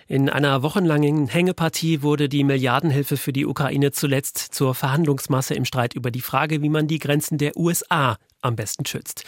In 0.07 0.27
einer 0.27 0.63
wochenlangen 0.63 1.27
Hängepartie 1.27 2.01
wurde 2.01 2.29
die 2.29 2.43
Milliardenhilfe 2.43 3.17
für 3.17 3.31
die 3.31 3.45
Ukraine 3.45 3.91
zuletzt 3.91 4.39
zur 4.39 4.73
Verhandlungsmasse 4.73 5.53
im 5.53 5.65
Streit 5.65 5.93
über 5.93 6.09
die 6.09 6.21
Frage, 6.21 6.63
wie 6.63 6.69
man 6.69 6.87
die 6.87 6.97
Grenzen 6.97 7.37
der 7.37 7.55
USA 7.55 8.17
am 8.41 8.55
besten 8.55 8.87
schützt. 8.87 9.23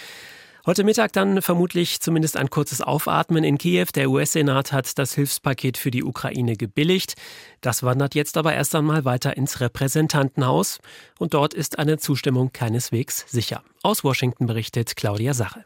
Heute 0.66 0.84
Mittag 0.84 1.14
dann 1.14 1.44
vermutlich 1.44 2.00
zumindest 2.02 2.38
ein 2.38 2.50
kurzes 2.50 2.82
Aufatmen 2.82 3.44
in 3.44 3.60
Kiew. 3.60 3.86
Der 3.94 4.10
US-Senat 4.10 4.72
hat 4.72 4.98
das 4.98 5.14
Hilfspaket 5.14 5.78
für 5.78 5.92
die 5.92 6.04
Ukraine 6.04 6.56
gebilligt. 6.56 7.14
Das 7.62 7.84
wandert 7.84 8.16
jetzt 8.16 8.36
aber 8.36 8.56
erst 8.56 8.74
einmal 8.74 9.06
weiter 9.06 9.38
ins 9.38 9.62
Repräsentantenhaus. 9.62 10.80
Und 11.20 11.36
dort 11.36 11.54
ist 11.54 11.78
eine 11.78 12.00
Zustimmung 12.00 12.52
keineswegs 12.52 13.26
sicher. 13.28 13.64
Aus 13.84 14.04
Washington 14.04 14.48
berichtet 14.48 14.96
Claudia 14.96 15.36
Sache. 15.36 15.66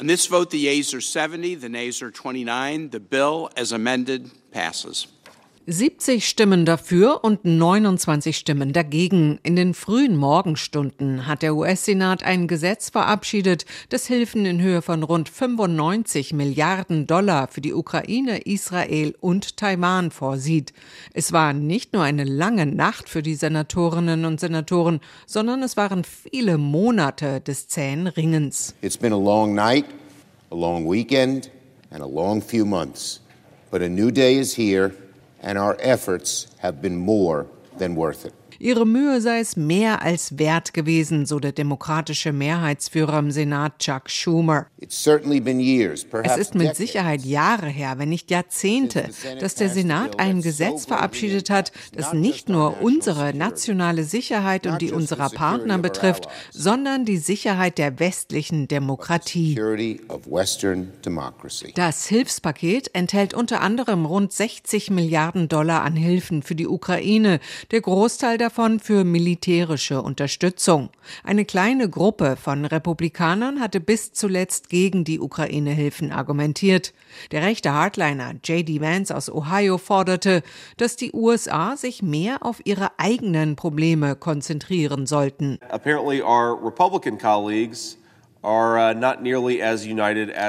On 0.00 0.06
this 0.06 0.26
vote, 0.30 0.52
the 0.52 0.62
yeas 0.62 0.94
are 0.94 1.00
70, 1.00 1.56
the 1.60 1.68
nays 1.68 2.00
are 2.00 2.12
29. 2.12 2.90
The 2.92 3.00
bill, 3.00 3.48
as 3.56 3.72
amended, 3.72 4.30
passes. 4.52 5.08
70 5.70 6.26
Stimmen 6.26 6.64
dafür 6.64 7.22
und 7.24 7.44
29 7.44 8.38
Stimmen 8.38 8.72
dagegen. 8.72 9.38
In 9.42 9.54
den 9.54 9.74
frühen 9.74 10.16
Morgenstunden 10.16 11.26
hat 11.26 11.42
der 11.42 11.54
US-Senat 11.54 12.22
ein 12.22 12.48
Gesetz 12.48 12.88
verabschiedet, 12.88 13.66
das 13.90 14.06
Hilfen 14.06 14.46
in 14.46 14.62
Höhe 14.62 14.80
von 14.80 15.02
rund 15.02 15.28
95 15.28 16.32
Milliarden 16.32 17.06
Dollar 17.06 17.48
für 17.48 17.60
die 17.60 17.74
Ukraine, 17.74 18.38
Israel 18.46 19.14
und 19.20 19.58
Taiwan 19.58 20.10
vorsieht. 20.10 20.72
Es 21.12 21.34
war 21.34 21.52
nicht 21.52 21.92
nur 21.92 22.02
eine 22.02 22.24
lange 22.24 22.64
Nacht 22.64 23.10
für 23.10 23.20
die 23.20 23.34
Senatorinnen 23.34 24.24
und 24.24 24.40
Senatoren, 24.40 25.00
sondern 25.26 25.62
es 25.62 25.76
waren 25.76 26.02
viele 26.02 26.56
Monate 26.56 27.42
des 27.42 27.68
zähen 27.68 28.06
Ringens. 28.06 28.74
It's 28.80 28.96
been 28.96 29.12
a 29.12 29.18
long 29.18 29.54
night, 29.54 29.84
a 30.50 30.54
long 30.54 30.90
weekend 30.90 31.50
and 31.90 32.00
a 32.00 32.08
long 32.08 32.40
few 32.40 32.64
months. 32.64 33.20
But 33.70 33.82
a 33.82 33.88
new 33.90 34.10
day 34.10 34.38
is 34.38 34.56
here 34.56 34.94
and 35.40 35.58
our 35.58 35.76
efforts 35.80 36.46
have 36.58 36.82
been 36.82 36.96
more 36.96 37.46
than 37.76 37.94
worth 37.94 38.24
it. 38.24 38.34
Ihre 38.60 38.84
Mühe 38.84 39.20
sei 39.20 39.38
es 39.38 39.56
mehr 39.56 40.02
als 40.02 40.36
wert 40.36 40.74
gewesen, 40.74 41.26
so 41.26 41.38
der 41.38 41.52
demokratische 41.52 42.32
Mehrheitsführer 42.32 43.20
im 43.20 43.30
Senat 43.30 43.78
Chuck 43.78 44.10
Schumer. 44.10 44.66
Es 44.80 45.06
ist 45.06 46.54
mit 46.56 46.74
Sicherheit 46.74 47.24
Jahre 47.24 47.68
her, 47.68 47.94
wenn 47.98 48.08
nicht 48.08 48.32
Jahrzehnte, 48.32 49.10
dass 49.40 49.54
der 49.54 49.68
Senat 49.68 50.18
ein 50.18 50.42
Gesetz 50.42 50.86
verabschiedet 50.86 51.50
hat, 51.50 51.70
das 51.92 52.12
nicht 52.12 52.48
nur 52.48 52.82
unsere 52.82 53.32
nationale 53.32 54.02
Sicherheit 54.02 54.66
und 54.66 54.82
die 54.82 54.90
unserer 54.90 55.30
Partner 55.30 55.78
betrifft, 55.78 56.26
sondern 56.50 57.04
die 57.04 57.18
Sicherheit 57.18 57.78
der 57.78 58.00
westlichen 58.00 58.66
Demokratie. 58.66 59.56
Das 61.76 62.06
Hilfspaket 62.06 62.90
enthält 62.92 63.34
unter 63.34 63.60
anderem 63.60 64.04
rund 64.04 64.32
60 64.32 64.90
Milliarden 64.90 65.48
Dollar 65.48 65.82
an 65.84 65.94
Hilfen 65.94 66.42
für 66.42 66.56
die 66.56 66.66
Ukraine, 66.66 67.38
der 67.70 67.82
Großteil 67.82 68.36
davon 68.36 68.47
für 68.80 69.04
militärische 69.04 70.00
Unterstützung. 70.00 70.88
Eine 71.22 71.44
kleine 71.44 71.90
Gruppe 71.90 72.36
von 72.36 72.64
Republikanern 72.64 73.60
hatte 73.60 73.80
bis 73.80 74.12
zuletzt 74.12 74.70
gegen 74.70 75.04
die 75.04 75.20
Ukraine-Hilfen 75.20 76.12
argumentiert. 76.12 76.94
Der 77.30 77.42
rechte 77.42 77.72
Hardliner 77.72 78.32
J.D. 78.42 78.80
Vance 78.80 79.14
aus 79.14 79.30
Ohio 79.30 79.76
forderte, 79.76 80.42
dass 80.78 80.96
die 80.96 81.12
USA 81.12 81.76
sich 81.76 82.02
mehr 82.02 82.44
auf 82.44 82.60
ihre 82.64 82.98
eigenen 82.98 83.54
Probleme 83.54 84.16
konzentrieren 84.16 85.06
sollten. 85.06 85.58
Apparently, 85.68 86.22
our 86.22 86.58
Republican 86.64 87.18
colleagues 87.18 87.97
uh, 88.42 88.94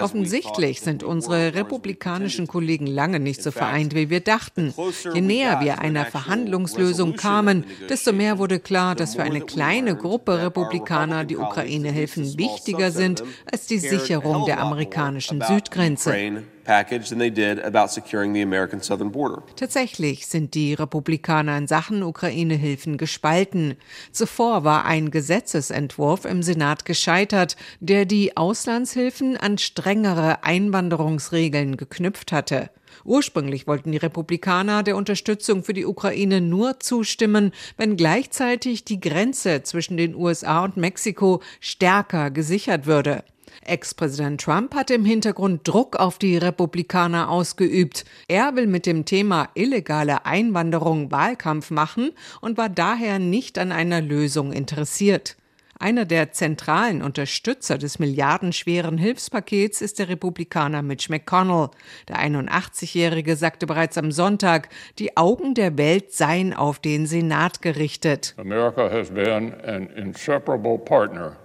Offensichtlich 0.01 0.81
sind 0.81 1.03
unsere 1.03 1.55
republikanischen 1.55 2.47
Kollegen 2.47 2.87
lange 2.87 3.19
nicht 3.19 3.41
so 3.41 3.51
vereint, 3.51 3.95
wie 3.95 4.09
wir 4.09 4.19
dachten. 4.19 4.73
Je 5.13 5.21
näher 5.21 5.59
wir 5.61 5.79
einer 5.79 6.05
Verhandlungslösung 6.05 7.15
kamen, 7.15 7.65
desto 7.89 8.13
mehr 8.13 8.37
wurde 8.37 8.59
klar, 8.59 8.95
dass 8.95 9.15
für 9.15 9.23
eine 9.23 9.41
kleine 9.41 9.95
Gruppe 9.95 10.41
Republikaner 10.41 11.25
die 11.25 11.37
Ukraine-Hilfen 11.37 12.37
wichtiger 12.37 12.91
sind 12.91 13.23
als 13.51 13.67
die 13.67 13.79
Sicherung 13.79 14.45
der 14.45 14.59
amerikanischen 14.59 15.41
Südgrenze. 15.41 16.43
Package 16.69 17.09
than 17.09 17.17
they 17.17 17.31
did 17.31 17.59
about 17.65 17.89
securing 17.89 18.31
the 18.31 18.43
American 18.43 18.79
southern 18.79 19.11
border. 19.11 19.41
Tatsächlich 19.55 20.27
sind 20.27 20.53
die 20.53 20.75
Republikaner 20.75 21.57
in 21.57 21.65
Sachen 21.65 22.03
Ukraine-Hilfen 22.03 22.99
gespalten. 22.99 23.75
Zuvor 24.11 24.63
war 24.63 24.85
ein 24.85 25.09
Gesetzesentwurf 25.09 26.25
im 26.25 26.43
Senat 26.43 26.85
gescheitert, 26.85 27.55
der 27.79 28.05
die 28.05 28.37
Auslandshilfen 28.37 29.35
an 29.35 29.57
strengere 29.57 30.43
Einwanderungsregeln 30.43 31.75
geknüpft 31.75 32.31
hatte. 32.31 32.69
Ursprünglich 33.03 33.65
wollten 33.65 33.91
die 33.91 33.97
Republikaner 33.97 34.83
der 34.83 34.95
Unterstützung 34.95 35.63
für 35.63 35.73
die 35.73 35.87
Ukraine 35.87 36.39
nur 36.39 36.79
zustimmen, 36.79 37.51
wenn 37.77 37.97
gleichzeitig 37.97 38.85
die 38.85 38.99
Grenze 38.99 39.63
zwischen 39.63 39.97
den 39.97 40.13
USA 40.13 40.63
und 40.65 40.77
Mexiko 40.77 41.41
stärker 41.59 42.29
gesichert 42.29 42.85
würde. 42.85 43.23
Ex-Präsident 43.65 44.41
Trump 44.41 44.75
hat 44.75 44.89
im 44.91 45.05
Hintergrund 45.05 45.67
Druck 45.67 45.97
auf 45.97 46.17
die 46.17 46.37
Republikaner 46.37 47.29
ausgeübt. 47.29 48.05
Er 48.27 48.55
will 48.55 48.67
mit 48.67 48.85
dem 48.85 49.05
Thema 49.05 49.49
illegale 49.53 50.25
Einwanderung 50.25 51.11
Wahlkampf 51.11 51.71
machen 51.71 52.11
und 52.41 52.57
war 52.57 52.69
daher 52.69 53.19
nicht 53.19 53.57
an 53.57 53.71
einer 53.71 54.01
Lösung 54.01 54.51
interessiert. 54.53 55.35
Einer 55.81 56.03
der 56.03 56.33
zentralen 56.33 57.01
Unterstützer 57.01 57.77
des 57.77 57.99
milliardenschweren 57.99 58.97
Hilfspakets 58.97 59.81
ist 59.81 59.99
der 59.99 60.09
Republikaner 60.09 60.81
Mitch 60.81 61.09
McConnell. 61.09 61.69
Der 62.09 62.17
81-Jährige 62.17 63.37
sagte 63.37 63.65
bereits 63.65 63.97
am 63.97 64.11
Sonntag, 64.11 64.67
die 64.99 65.15
Augen 65.15 65.53
der 65.53 65.77
Welt 65.77 66.11
seien 66.11 66.53
auf 66.53 66.79
den 66.79 67.05
Senat 67.05 67.61
gerichtet. 67.61 68.33
America 68.37 68.91
has 68.91 69.09
been 69.09 69.53
an 69.63 69.87
inseparable 69.95 70.77
partner 70.77 71.37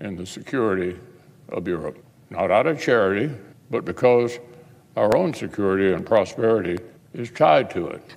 in 0.00 0.16
the 0.16 0.24
security 0.24 0.96
of 1.50 1.66
Europe, 1.66 1.98
not 2.30 2.50
out 2.50 2.66
of 2.66 2.80
charity, 2.80 3.30
but 3.70 3.84
because 3.84 4.38
our 4.96 5.16
own 5.16 5.34
security 5.34 5.92
and 5.92 6.04
prosperity. 6.04 6.78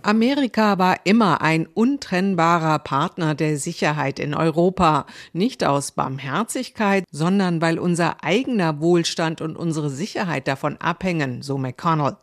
Amerika 0.04 0.78
war 0.78 0.98
immer 1.06 1.42
ein 1.42 1.66
untrennbarer 1.74 2.80
Partner 2.80 3.36
der 3.36 3.58
Sicherheit 3.58 4.20
in 4.20 4.34
Europa, 4.34 5.06
nicht 5.32 5.64
aus 5.64 5.94
Barmherzigkeit, 5.94 7.06
sondern 7.10 7.62
weil 7.62 7.80
unser 7.80 8.24
eigener 8.24 8.82
Wohlstand 8.82 9.42
und 9.42 9.56
unsere 9.56 9.90
Sicherheit 9.90 10.48
davon 10.48 10.78
abhängen, 10.78 11.42
so 11.42 11.58
McConnell. 11.58 12.18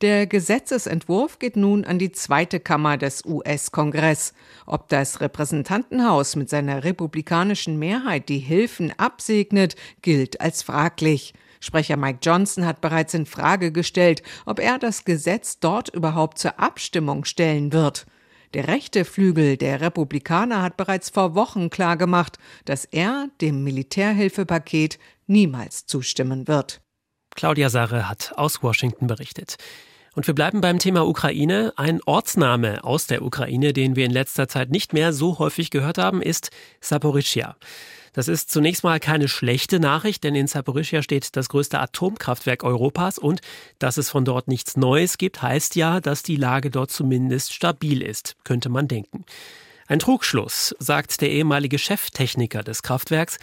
Der 0.00 0.26
Gesetzesentwurf 0.26 1.38
geht 1.38 1.56
nun 1.56 1.84
an 1.84 1.98
die 1.98 2.12
zweite 2.12 2.60
Kammer 2.60 2.96
des 2.96 3.24
US-Kongress. 3.24 4.32
Ob 4.66 4.88
das 4.88 5.20
Repräsentantenhaus 5.20 6.36
mit 6.36 6.48
seiner 6.48 6.84
republikanischen 6.84 7.78
Mehrheit 7.78 8.28
die 8.28 8.38
Hilfen 8.38 8.92
absegnet, 8.98 9.76
gilt 10.02 10.40
als 10.40 10.62
fraglich. 10.62 11.34
Sprecher 11.60 11.96
Mike 11.96 12.18
Johnson 12.22 12.66
hat 12.66 12.80
bereits 12.80 13.14
in 13.14 13.24
Frage 13.24 13.72
gestellt, 13.72 14.22
ob 14.44 14.60
er 14.60 14.78
das 14.78 15.04
Gesetz 15.04 15.60
dort 15.60 15.88
überhaupt 15.88 16.38
zur 16.38 16.60
Abstimmung 16.60 17.24
stellen 17.24 17.72
wird. 17.72 18.06
Der 18.52 18.68
rechte 18.68 19.04
Flügel 19.04 19.56
der 19.56 19.80
Republikaner 19.80 20.62
hat 20.62 20.76
bereits 20.76 21.10
vor 21.10 21.34
Wochen 21.34 21.70
klargemacht, 21.70 22.38
dass 22.66 22.84
er 22.84 23.28
dem 23.40 23.64
Militärhilfepaket 23.64 24.98
niemals 25.26 25.86
zustimmen 25.86 26.46
wird. 26.46 26.83
Claudia 27.34 27.68
Sarre 27.70 28.08
hat 28.08 28.32
aus 28.36 28.62
Washington 28.62 29.06
berichtet. 29.06 29.56
Und 30.14 30.26
wir 30.26 30.34
bleiben 30.34 30.60
beim 30.60 30.78
Thema 30.78 31.06
Ukraine. 31.06 31.72
Ein 31.76 32.00
Ortsname 32.04 32.84
aus 32.84 33.06
der 33.06 33.22
Ukraine, 33.22 33.72
den 33.72 33.96
wir 33.96 34.04
in 34.04 34.12
letzter 34.12 34.46
Zeit 34.48 34.70
nicht 34.70 34.92
mehr 34.92 35.12
so 35.12 35.38
häufig 35.38 35.70
gehört 35.70 35.98
haben, 35.98 36.22
ist 36.22 36.50
Saporischia. 36.80 37.56
Das 38.12 38.28
ist 38.28 38.48
zunächst 38.52 38.84
mal 38.84 39.00
keine 39.00 39.26
schlechte 39.26 39.80
Nachricht, 39.80 40.22
denn 40.22 40.36
in 40.36 40.46
Saporischia 40.46 41.02
steht 41.02 41.34
das 41.34 41.48
größte 41.48 41.80
Atomkraftwerk 41.80 42.62
Europas 42.62 43.18
und 43.18 43.40
dass 43.80 43.96
es 43.96 44.08
von 44.08 44.24
dort 44.24 44.46
nichts 44.46 44.76
Neues 44.76 45.18
gibt, 45.18 45.42
heißt 45.42 45.74
ja, 45.74 46.00
dass 46.00 46.22
die 46.22 46.36
Lage 46.36 46.70
dort 46.70 46.92
zumindest 46.92 47.52
stabil 47.52 48.00
ist, 48.00 48.36
könnte 48.44 48.68
man 48.68 48.86
denken. 48.86 49.24
Ein 49.88 49.98
Trugschluss, 49.98 50.76
sagt 50.78 51.20
der 51.22 51.30
ehemalige 51.30 51.76
Cheftechniker 51.76 52.62
des 52.62 52.84
Kraftwerks. 52.84 53.38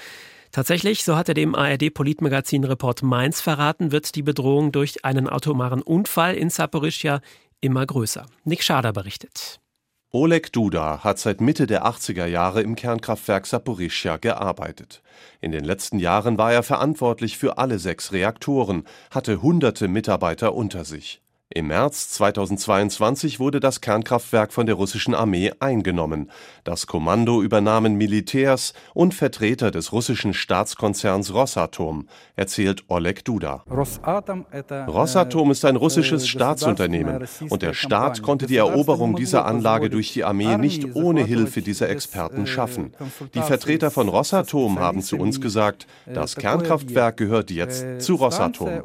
Tatsächlich, 0.51 1.03
so 1.03 1.15
hat 1.15 1.29
er 1.29 1.34
dem 1.34 1.55
ARD-Politmagazin 1.55 2.63
Report 2.65 3.03
Mainz 3.03 3.39
verraten, 3.39 3.91
wird 3.91 4.15
die 4.15 4.22
Bedrohung 4.22 4.72
durch 4.72 5.05
einen 5.05 5.29
atomaren 5.29 5.81
Unfall 5.81 6.36
in 6.36 6.50
Saporischia 6.50 7.22
immer 7.62 7.86
größer. 7.86 8.25
Nick 8.43 8.63
Schader 8.63 8.91
berichtet. 8.91 9.62
Oleg 10.13 10.51
Duda 10.51 11.05
hat 11.05 11.20
seit 11.20 11.39
Mitte 11.39 11.67
der 11.67 11.86
80er 11.86 12.25
Jahre 12.25 12.62
im 12.62 12.75
Kernkraftwerk 12.75 13.48
Saporischia 13.48 14.17
gearbeitet. 14.17 15.01
In 15.39 15.53
den 15.53 15.63
letzten 15.63 16.00
Jahren 16.00 16.38
war 16.38 16.51
er 16.51 16.63
verantwortlich 16.63 17.38
für 17.38 17.58
alle 17.58 17.79
sechs 17.79 18.12
Reaktoren, 18.12 18.84
hatte 19.10 19.41
hunderte 19.41 19.88
Mitarbeiter 19.88 20.53
unter 20.53 20.84
sich. 20.84 21.22
Im 21.53 21.67
März 21.67 22.12
2022 22.12 23.41
wurde 23.41 23.60
das 23.60 23.81
Kernkraftwerk 23.81 24.53
von 24.53 24.65
der 24.65 24.75
russischen 24.75 25.13
Armee 25.13 25.51
eingenommen. 25.60 26.31
Das 26.63 26.88
Kommando 26.88 27.41
übernahmen 27.41 27.96
Militärs 27.96 28.74
und 28.93 29.13
Vertreter 29.13 29.70
des 29.70 29.91
russischen 29.91 30.34
Staatskonzerns 30.34 31.34
Rosatom, 31.34 32.08
erzählt 32.38 32.86
Oleg 32.88 33.25
Duda. 33.25 33.65
Rosatom 34.88 35.51
ist 35.51 35.65
ein 35.65 35.75
russisches 35.75 36.25
Staatsunternehmen 36.25 37.27
und 37.50 37.62
der 37.62 37.74
Staat 37.74 38.22
konnte 38.22 38.48
die 38.48 38.58
Eroberung 38.58 39.17
dieser 39.17 39.46
Anlage 39.46 39.89
durch 39.89 40.13
die 40.13 40.24
Armee 40.24 40.55
nicht 40.58 40.96
ohne 40.96 41.25
Hilfe 41.25 41.62
dieser 41.62 41.89
Experten 41.89 42.48
schaffen. 42.48 42.93
Die 43.34 43.41
Vertreter 43.41 43.91
von 43.91 44.08
Rosatom 44.08 44.79
haben 44.79 45.01
zu 45.01 45.17
uns 45.17 45.41
gesagt, 45.41 45.86
das 46.05 46.38
Kernkraftwerk 46.38 47.17
gehört 47.17 47.51
jetzt 47.51 48.01
zu 48.01 48.15
Rosatom. 48.15 48.84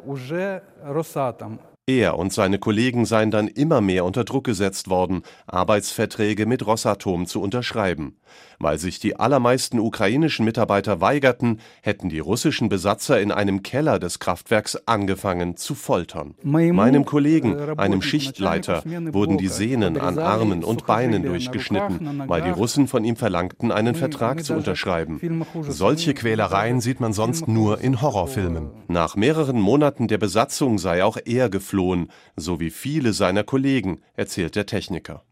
Er 1.89 2.19
und 2.19 2.33
seine 2.33 2.59
Kollegen 2.59 3.05
seien 3.05 3.31
dann 3.31 3.47
immer 3.47 3.79
mehr 3.79 4.03
unter 4.03 4.25
Druck 4.25 4.43
gesetzt 4.43 4.89
worden, 4.89 5.21
Arbeitsverträge 5.45 6.45
mit 6.45 6.67
Rosatom 6.67 7.27
zu 7.27 7.41
unterschreiben. 7.41 8.17
Weil 8.59 8.79
sich 8.79 8.99
die 8.99 9.15
allermeisten 9.15 9.79
ukrainischen 9.79 10.43
Mitarbeiter 10.43 10.99
weigerten, 10.99 11.59
hätten 11.81 12.09
die 12.09 12.19
russischen 12.19 12.69
Besatzer 12.69 13.21
in 13.21 13.31
einem 13.31 13.61
Keller 13.61 13.99
des 13.99 14.17
Kraftwerks 14.19 14.87
angefangen 14.87 15.57
zu 15.57 15.75
foltern. 15.75 16.33
Meinem 16.41 17.05
Kollegen, 17.05 17.55
einem 17.77 18.01
Schichtleiter, 18.01 18.83
wurden 19.13 19.37
die 19.37 19.47
Sehnen 19.47 19.99
an 19.99 20.17
Armen 20.17 20.63
und 20.63 20.87
Beinen 20.87 21.23
durchgeschnitten, 21.23 22.23
weil 22.27 22.41
die 22.41 22.49
Russen 22.49 22.87
von 22.87 23.05
ihm 23.05 23.15
verlangten, 23.15 23.71
einen 23.71 23.93
Vertrag 23.93 24.43
zu 24.43 24.53
unterschreiben. 24.53 25.45
Solche 25.61 26.13
Quälereien 26.15 26.81
sieht 26.81 26.99
man 26.99 27.13
sonst 27.13 27.47
nur 27.47 27.79
in 27.79 28.01
Horrorfilmen. 28.01 28.71
Nach 28.87 29.15
mehreren 29.15 29.59
Monaten 29.59 30.07
der 30.07 30.17
Besatzung 30.17 30.79
sei 30.79 31.03
auch 31.03 31.17
er 31.25 31.49
geflohen, 31.49 32.09
so 32.35 32.59
wie 32.59 32.71
viele 32.71 33.13
seiner 33.13 33.43
Kollegen, 33.43 33.99
erzählt 34.15 34.55
der 34.55 34.65
Techniker. 34.65 35.23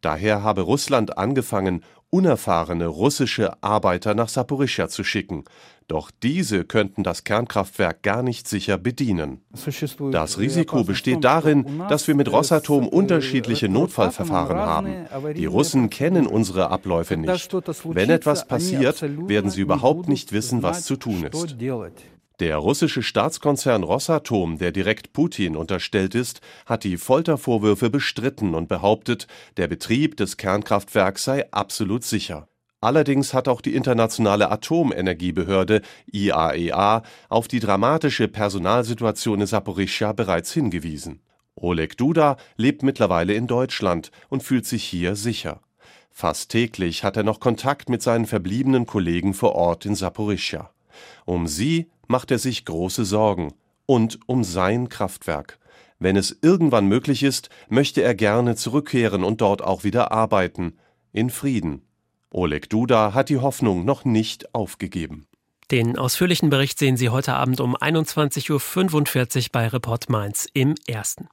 Daher 0.00 0.44
habe 0.44 0.60
Russland 0.60 1.18
angefangen, 1.18 1.82
unerfahrene 2.10 2.86
russische 2.86 3.62
Arbeiter 3.62 4.14
nach 4.14 4.28
Saporischia 4.28 4.88
zu 4.88 5.04
schicken. 5.04 5.44
Doch 5.88 6.10
diese 6.10 6.64
könnten 6.64 7.02
das 7.02 7.24
Kernkraftwerk 7.24 8.02
gar 8.02 8.22
nicht 8.22 8.46
sicher 8.46 8.76
bedienen. 8.76 9.40
Das 10.10 10.38
Risiko 10.38 10.84
besteht 10.84 11.24
darin, 11.24 11.82
dass 11.88 12.06
wir 12.06 12.14
mit 12.14 12.30
Rosatom 12.30 12.86
unterschiedliche 12.88 13.68
Notfallverfahren 13.70 14.58
haben. 14.58 15.34
Die 15.34 15.46
Russen 15.46 15.88
kennen 15.88 16.26
unsere 16.26 16.70
Abläufe 16.70 17.16
nicht. 17.16 17.54
Wenn 17.84 18.10
etwas 18.10 18.46
passiert, 18.46 19.02
werden 19.02 19.50
sie 19.50 19.62
überhaupt 19.62 20.08
nicht 20.08 20.32
wissen, 20.32 20.62
was 20.62 20.84
zu 20.84 20.96
tun 20.96 21.24
ist. 21.24 21.56
Der 22.40 22.56
russische 22.56 23.02
Staatskonzern 23.02 23.82
Rosatom, 23.82 24.58
der 24.58 24.70
direkt 24.70 25.12
Putin 25.12 25.56
unterstellt 25.56 26.14
ist, 26.14 26.40
hat 26.66 26.84
die 26.84 26.96
Foltervorwürfe 26.96 27.90
bestritten 27.90 28.54
und 28.54 28.68
behauptet, 28.68 29.26
der 29.56 29.66
Betrieb 29.66 30.16
des 30.16 30.36
Kernkraftwerks 30.36 31.24
sei 31.24 31.50
absolut 31.50 32.04
sicher. 32.04 32.46
Allerdings 32.80 33.34
hat 33.34 33.48
auch 33.48 33.60
die 33.60 33.74
Internationale 33.74 34.52
Atomenergiebehörde 34.52 35.82
IAEA 36.12 36.98
e 36.98 37.02
auf 37.28 37.48
die 37.48 37.58
dramatische 37.58 38.28
Personalsituation 38.28 39.40
in 39.40 39.46
Saporischia 39.48 40.12
bereits 40.12 40.52
hingewiesen. 40.52 41.20
Oleg 41.56 41.96
Duda 41.96 42.36
lebt 42.56 42.84
mittlerweile 42.84 43.34
in 43.34 43.48
Deutschland 43.48 44.12
und 44.28 44.44
fühlt 44.44 44.64
sich 44.64 44.84
hier 44.84 45.16
sicher. 45.16 45.60
Fast 46.12 46.52
täglich 46.52 47.02
hat 47.02 47.16
er 47.16 47.24
noch 47.24 47.40
Kontakt 47.40 47.88
mit 47.88 48.00
seinen 48.00 48.26
verbliebenen 48.26 48.86
Kollegen 48.86 49.34
vor 49.34 49.56
Ort 49.56 49.84
in 49.84 49.96
Saporischia. 49.96 50.70
Um 51.24 51.48
sie 51.48 51.90
macht 52.08 52.30
er 52.30 52.38
sich 52.38 52.64
große 52.64 53.04
Sorgen 53.04 53.54
und 53.86 54.18
um 54.26 54.42
sein 54.44 54.88
Kraftwerk. 54.88 55.58
Wenn 55.98 56.16
es 56.16 56.36
irgendwann 56.42 56.86
möglich 56.86 57.22
ist, 57.22 57.48
möchte 57.68 58.02
er 58.02 58.14
gerne 58.14 58.56
zurückkehren 58.56 59.24
und 59.24 59.40
dort 59.40 59.62
auch 59.62 59.84
wieder 59.84 60.12
arbeiten, 60.12 60.78
in 61.12 61.30
Frieden. 61.30 61.82
Oleg 62.30 62.68
Duda 62.68 63.14
hat 63.14 63.28
die 63.30 63.38
Hoffnung 63.38 63.84
noch 63.84 64.04
nicht 64.04 64.54
aufgegeben. 64.54 65.26
Den 65.70 65.98
ausführlichen 65.98 66.50
Bericht 66.50 66.78
sehen 66.78 66.96
Sie 66.96 67.10
heute 67.10 67.34
Abend 67.34 67.60
um 67.60 67.76
21.45 67.76 68.50
Uhr 68.50 69.46
bei 69.52 69.68
Report 69.68 70.08
Mainz 70.08 70.46
im 70.54 70.74
Ersten. 70.86 71.28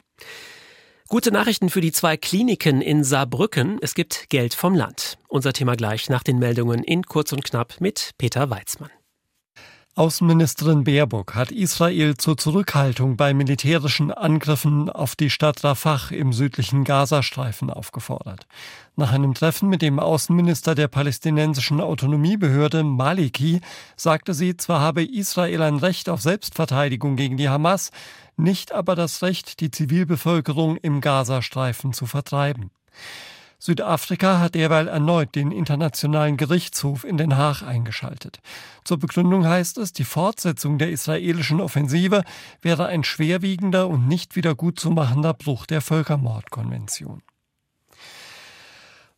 Gute 1.07 1.31
Nachrichten 1.31 1.69
für 1.69 1.81
die 1.81 1.91
zwei 1.91 2.17
Kliniken 2.17 2.81
in 2.81 3.03
Saarbrücken. 3.03 3.77
Es 3.81 3.93
gibt 3.93 4.29
Geld 4.29 4.55
vom 4.55 4.73
Land. 4.73 5.17
Unser 5.27 5.53
Thema 5.53 5.75
gleich 5.75 6.09
nach 6.09 6.23
den 6.23 6.39
Meldungen 6.39 6.83
in 6.83 7.03
Kurz 7.03 7.31
und 7.31 7.45
Knapp 7.45 7.79
mit 7.79 8.11
Peter 8.17 8.49
Weizmann. 8.49 8.89
Außenministerin 9.97 10.84
Baerbock 10.84 11.36
hat 11.36 11.51
Israel 11.51 12.17
zur 12.17 12.36
Zurückhaltung 12.36 13.15
bei 13.15 13.34
militärischen 13.34 14.12
Angriffen 14.12 14.89
auf 14.89 15.15
die 15.15 15.29
Stadt 15.29 15.63
Rafah 15.63 16.10
im 16.12 16.34
südlichen 16.34 16.84
Gazastreifen 16.84 17.69
aufgefordert. 17.69 18.45
Nach 18.97 19.13
einem 19.13 19.34
Treffen 19.34 19.69
mit 19.69 19.81
dem 19.81 19.99
Außenminister 19.99 20.75
der 20.75 20.89
palästinensischen 20.89 21.79
Autonomiebehörde 21.79 22.84
Maliki 22.84 23.62
sagte 23.95 24.34
sie, 24.34 24.58
zwar 24.58 24.81
habe 24.81 25.01
Israel 25.01 25.62
ein 25.62 25.77
Recht 25.77 26.10
auf 26.10 26.19
Selbstverteidigung 26.19 27.15
gegen 27.15 27.38
die 27.38 27.47
Hamas, 27.47 27.91
nicht 28.36 28.73
aber 28.73 28.95
das 28.95 29.21
Recht, 29.21 29.62
die 29.62 29.71
Zivilbevölkerung 29.71 30.75
im 30.75 30.99
Gazastreifen 30.99 31.93
zu 31.93 32.05
vertreiben. 32.05 32.69
Südafrika 33.59 34.39
hat 34.39 34.55
derweil 34.55 34.87
erneut 34.87 35.35
den 35.35 35.51
Internationalen 35.51 36.37
Gerichtshof 36.37 37.03
in 37.03 37.17
Den 37.17 37.37
Haag 37.37 37.63
eingeschaltet. 37.63 38.39
Zur 38.83 38.97
Begründung 38.97 39.45
heißt 39.45 39.77
es, 39.77 39.93
die 39.93 40.03
Fortsetzung 40.03 40.77
der 40.77 40.89
israelischen 40.91 41.61
Offensive 41.61 42.23
wäre 42.61 42.87
ein 42.87 43.03
schwerwiegender 43.03 43.87
und 43.87 44.07
nicht 44.07 44.35
wiedergutzumachender 44.35 45.33
Bruch 45.33 45.65
der 45.65 45.81
Völkermordkonvention. 45.81 47.21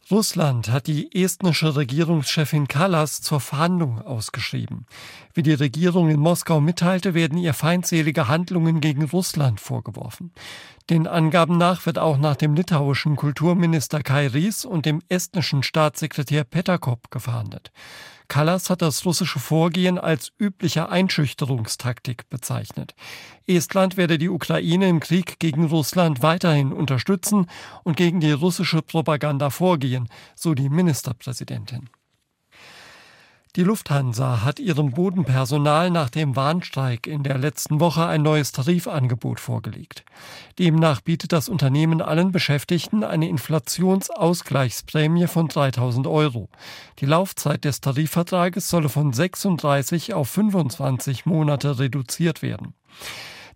Russland 0.09 0.69
hat 0.69 0.87
die 0.87 1.13
estnische 1.21 1.75
Regierungschefin 1.75 2.69
Kallas 2.69 3.21
zur 3.21 3.41
Verhandlung 3.41 4.01
ausgeschrieben. 4.01 4.85
Wie 5.33 5.43
die 5.43 5.53
Regierung 5.53 6.09
in 6.09 6.21
Moskau 6.21 6.61
mitteilte, 6.61 7.13
werden 7.13 7.37
ihr 7.37 7.53
feindselige 7.53 8.29
Handlungen 8.29 8.79
gegen 8.79 9.03
Russland 9.03 9.59
vorgeworfen. 9.59 10.31
Den 10.89 11.07
Angaben 11.07 11.57
nach 11.57 11.85
wird 11.85 11.99
auch 11.99 12.17
nach 12.17 12.37
dem 12.37 12.53
litauischen 12.53 13.17
Kulturminister 13.17 14.01
Kai 14.01 14.27
Ries 14.27 14.63
und 14.63 14.85
dem 14.85 15.01
estnischen 15.09 15.61
Staatssekretär 15.61 16.45
Peterkop 16.45 17.11
gefahndet. 17.11 17.73
Kallas 18.27 18.69
hat 18.69 18.81
das 18.81 19.05
russische 19.05 19.39
Vorgehen 19.39 19.97
als 19.97 20.31
übliche 20.37 20.89
Einschüchterungstaktik 20.89 22.29
bezeichnet. 22.29 22.93
Estland 23.47 23.95
werde 23.95 24.17
die 24.17 24.29
Ukraine 24.29 24.89
im 24.89 24.99
Krieg 24.99 25.39
gegen 25.39 25.65
Russland 25.65 26.21
weiterhin 26.21 26.73
unterstützen 26.73 27.47
und 27.83 27.95
gegen 27.95 28.19
die 28.19 28.31
russische 28.31 28.81
Propaganda 28.81 29.49
vorgehen, 29.49 30.09
so 30.35 30.53
die 30.53 30.69
Ministerpräsidentin. 30.69 31.89
Die 33.57 33.63
Lufthansa 33.63 34.43
hat 34.43 34.59
ihrem 34.59 34.91
Bodenpersonal 34.91 35.89
nach 35.89 36.11
dem 36.11 36.35
Warnstreik 36.35 37.07
in 37.07 37.23
der 37.23 37.39
letzten 37.39 37.79
Woche 37.79 38.05
ein 38.05 38.21
neues 38.21 38.51
Tarifangebot 38.51 39.39
vorgelegt. 39.39 40.05
Demnach 40.59 41.01
bietet 41.01 41.31
das 41.31 41.49
Unternehmen 41.49 42.03
allen 42.03 42.31
Beschäftigten 42.31 43.03
eine 43.03 43.27
Inflationsausgleichsprämie 43.27 45.25
von 45.25 45.47
3000 45.47 46.05
Euro. 46.05 46.49
Die 46.99 47.07
Laufzeit 47.07 47.65
des 47.65 47.81
Tarifvertrages 47.81 48.69
solle 48.69 48.89
von 48.89 49.11
36 49.11 50.13
auf 50.13 50.29
25 50.29 51.25
Monate 51.25 51.79
reduziert 51.79 52.43
werden. 52.43 52.75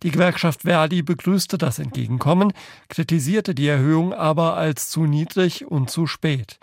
Die 0.02 0.10
Gewerkschaft 0.10 0.64
Verdi 0.64 1.04
begrüßte 1.04 1.60
das 1.60 1.78
Entgegenkommen, 1.78 2.54
kritisierte 2.90 3.54
die 3.54 3.68
Erhöhung 3.68 4.16
aber 4.16 4.58
als 4.58 4.90
zu 4.90 5.06
niedrig 5.06 5.68
und 5.68 5.92
zu 5.92 6.08
spät. 6.08 6.58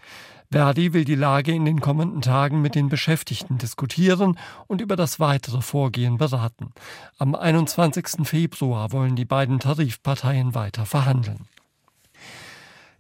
Verdi 0.51 0.95
will 0.95 1.05
die 1.05 1.15
Lage 1.15 1.53
in 1.53 1.67
den 1.67 1.81
kommenden 1.81 2.23
Tagen 2.23 2.63
mit 2.63 2.75
den 2.75 2.89
Beschäftigten 2.89 3.59
diskutieren 3.59 4.39
und 4.67 4.81
über 4.81 4.97
das 4.97 5.21
weitere 5.21 5.61
Vorgehen 5.61 6.17
beraten. 6.17 6.73
Am 7.19 7.35
21. 7.35 8.27
Februar 8.27 8.91
wollen 8.93 9.15
die 9.15 9.27
beiden 9.27 9.61
Tarifparteien 9.61 10.55
weiter 10.55 10.87
verhandeln. 10.87 11.47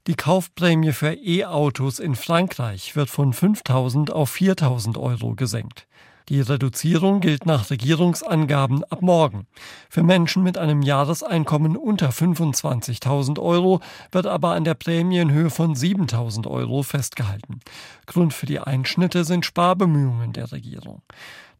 Die 0.07 0.15
Kaufprämie 0.15 0.93
für 0.93 1.15
E-Autos 1.15 1.99
in 1.99 2.17
Frankreich 2.17 2.97
wird 2.97 3.09
von 3.09 3.33
5.000 3.33 4.11
auf 4.11 4.35
4.000 4.35 4.99
Euro 4.99 5.35
gesenkt. 5.35 5.88
Die 6.29 6.43
Reduzierung 6.43 7.21
gilt 7.21 7.47
nach 7.47 7.71
Regierungsangaben 7.71 8.85
ab 8.85 9.01
morgen. 9.01 9.47
Für 9.89 10.03
Menschen 10.03 10.43
mit 10.43 10.59
einem 10.59 10.83
Jahreseinkommen 10.83 11.75
unter 11.75 12.11
25.000 12.11 13.41
Euro 13.41 13.81
wird 14.13 14.27
aber 14.27 14.51
an 14.51 14.65
der 14.65 14.75
Prämie 14.75 15.21
in 15.21 15.33
Höhe 15.33 15.49
von 15.49 15.75
7.000 15.75 16.47
Euro 16.47 16.83
festgehalten. 16.83 17.61
Grund 18.05 18.35
für 18.35 18.45
die 18.45 18.61
Einschnitte 18.61 19.25
sind 19.25 19.47
Sparbemühungen 19.47 20.35
der 20.35 20.53
Regierung. 20.53 21.01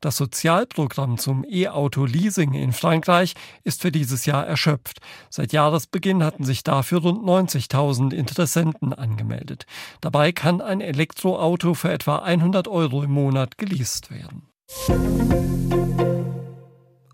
Das 0.03 0.19
Sozialprogramm 0.19 1.17
zum 1.17 1.47
E-Auto-Leasing 1.49 2.53
in 2.53 2.73
Frankreich 2.73 3.35
ist 3.65 3.81
für 3.81 3.91
dieses 3.91 4.27
Jahr 4.27 4.47
erschöpft. 4.47 5.01
Seit 5.31 5.53
Jahresbeginn 5.55 6.23
hatten 6.23 6.45
sich 6.45 6.63
dafür 6.63 7.01
rund 7.01 7.25
90.000 7.25 8.13
Interessenten 8.13 8.93
angemeldet. 8.93 9.65
Dabei 10.03 10.31
kann 10.31 10.61
ein 10.61 10.83
Elektroauto 10.83 11.73
für 11.73 11.91
etwa 11.91 12.19
100 12.19 12.69
Euro 12.69 13.03
im 13.03 13.13
Monat 13.13 13.57
geleast 13.57 14.11
werden. 14.11 14.43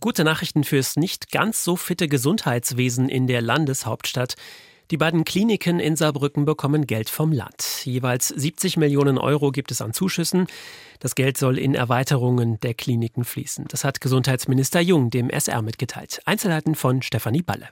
Gute 0.00 0.22
Nachrichten 0.22 0.64
fürs 0.64 0.96
nicht 0.96 1.32
ganz 1.32 1.64
so 1.64 1.76
fitte 1.76 2.08
Gesundheitswesen 2.08 3.08
in 3.08 3.26
der 3.26 3.40
Landeshauptstadt. 3.40 4.34
Die 4.90 4.98
beiden 4.98 5.24
Kliniken 5.24 5.80
in 5.80 5.96
Saarbrücken 5.96 6.44
bekommen 6.44 6.86
Geld 6.86 7.08
vom 7.08 7.32
Land. 7.32 7.84
Jeweils 7.84 8.28
70 8.28 8.76
Millionen 8.76 9.16
Euro 9.16 9.50
gibt 9.50 9.70
es 9.70 9.80
an 9.80 9.94
Zuschüssen. 9.94 10.46
Das 11.00 11.14
Geld 11.14 11.38
soll 11.38 11.58
in 11.58 11.74
Erweiterungen 11.74 12.60
der 12.60 12.74
Kliniken 12.74 13.24
fließen. 13.24 13.64
Das 13.68 13.82
hat 13.82 14.02
Gesundheitsminister 14.02 14.80
Jung 14.80 15.08
dem 15.08 15.30
SR 15.30 15.62
mitgeteilt. 15.62 16.20
Einzelheiten 16.26 16.74
von 16.74 17.00
Stefanie 17.00 17.42
Balle. 17.42 17.70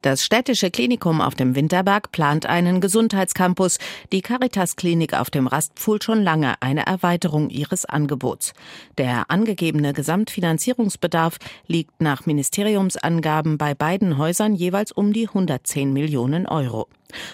Das 0.00 0.22
städtische 0.24 0.70
Klinikum 0.70 1.20
auf 1.20 1.34
dem 1.34 1.56
Winterberg 1.56 2.12
plant 2.12 2.46
einen 2.46 2.80
Gesundheitscampus. 2.80 3.78
Die 4.12 4.22
Caritas 4.22 4.76
Klinik 4.76 5.12
auf 5.12 5.28
dem 5.28 5.48
Rastpfuhl 5.48 6.00
schon 6.00 6.22
lange 6.22 6.54
eine 6.62 6.86
Erweiterung 6.86 7.50
ihres 7.50 7.84
Angebots. 7.84 8.52
Der 8.96 9.28
angegebene 9.28 9.92
Gesamtfinanzierungsbedarf 9.92 11.38
liegt 11.66 12.00
nach 12.00 12.26
Ministeriumsangaben 12.26 13.58
bei 13.58 13.74
beiden 13.74 14.18
Häusern 14.18 14.54
jeweils 14.54 14.92
um 14.92 15.12
die 15.12 15.26
110 15.26 15.92
Millionen 15.92 16.46
Euro. 16.46 16.86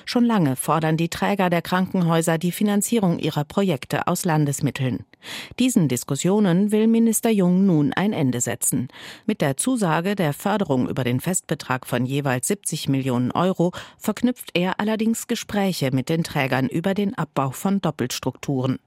Schon 0.07 0.25
lange 0.25 0.57
fordern 0.57 0.97
die 0.97 1.11
Träger 1.11 1.51
der 1.51 1.61
Krankenhäuser 1.61 2.39
die 2.39 2.53
Finanzierung 2.53 3.19
ihrer 3.19 3.45
Projekte 3.45 4.07
aus 4.07 4.25
Landesmitteln. 4.25 5.05
Diesen 5.59 5.89
Diskussionen 5.89 6.73
will 6.73 6.87
Minister 6.87 7.31
Jung 7.31 7.67
nun 7.67 7.93
ein 7.93 8.13
Ende 8.13 8.41
setzen. 8.41 8.89
Mit 9.27 9.41
der 9.41 9.57
Zusage 9.57 10.15
der 10.15 10.33
Förderung 10.33 10.89
über 10.89 11.05
den 11.05 11.21
Festbetrag 11.21 11.87
von 11.87 12.07
jeweils 12.07 12.49
70 12.49 12.89
Millionen 12.89 13.31
Euro 13.33 13.73
verknüpft 13.99 14.51
er 14.55 14.81
allerdings 14.81 15.27
Gespräche 15.27 15.91
mit 15.93 16.09
den 16.09 16.25
Trägern 16.25 16.69
über 16.69 16.95
den 16.95 17.15
Abbau 17.15 17.51
von 17.51 17.81
Doppelstrukturen. 17.81 18.79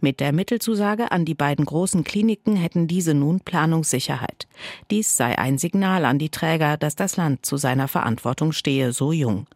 Mit 0.00 0.20
der 0.20 0.32
Mittelzusage 0.32 1.10
an 1.12 1.24
die 1.24 1.34
beiden 1.34 1.64
großen 1.64 2.04
Kliniken 2.04 2.56
hätten 2.56 2.86
diese 2.86 3.14
nun 3.14 3.40
Planungssicherheit. 3.40 4.46
Dies 4.90 5.16
sei 5.16 5.38
ein 5.38 5.58
Signal 5.58 6.04
an 6.04 6.18
die 6.18 6.30
Träger, 6.30 6.76
dass 6.76 6.96
das 6.96 7.16
Land 7.16 7.46
zu 7.46 7.56
seiner 7.56 7.88
Verantwortung 7.88 8.52
stehe, 8.52 8.92
so 8.92 9.12
jung. 9.12 9.46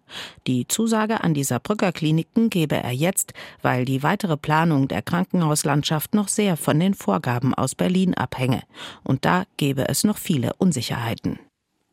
Die 0.46 0.66
Zusage 0.66 1.22
an 1.22 1.34
die 1.34 1.44
Saarbrücker 1.44 1.92
Kliniken 1.92 2.50
gebe 2.50 2.76
er 2.76 2.92
jetzt, 2.92 3.32
weil 3.62 3.84
die 3.84 4.02
weitere 4.02 4.36
Planung 4.36 4.88
der 4.88 5.02
Krankenhauslandschaft 5.02 6.14
noch 6.14 6.28
sehr 6.28 6.56
von 6.56 6.80
den 6.80 6.94
Vorgaben 6.94 7.54
aus 7.54 7.74
Berlin 7.74 8.14
abhänge. 8.14 8.62
Und 9.04 9.24
da 9.24 9.44
gebe 9.56 9.88
es 9.88 10.04
noch 10.04 10.18
viele 10.18 10.52
Unsicherheiten. 10.58 11.38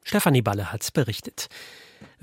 Stefanie 0.04 0.42
Balle 0.42 0.72
hat 0.72 0.94
berichtet. 0.94 1.50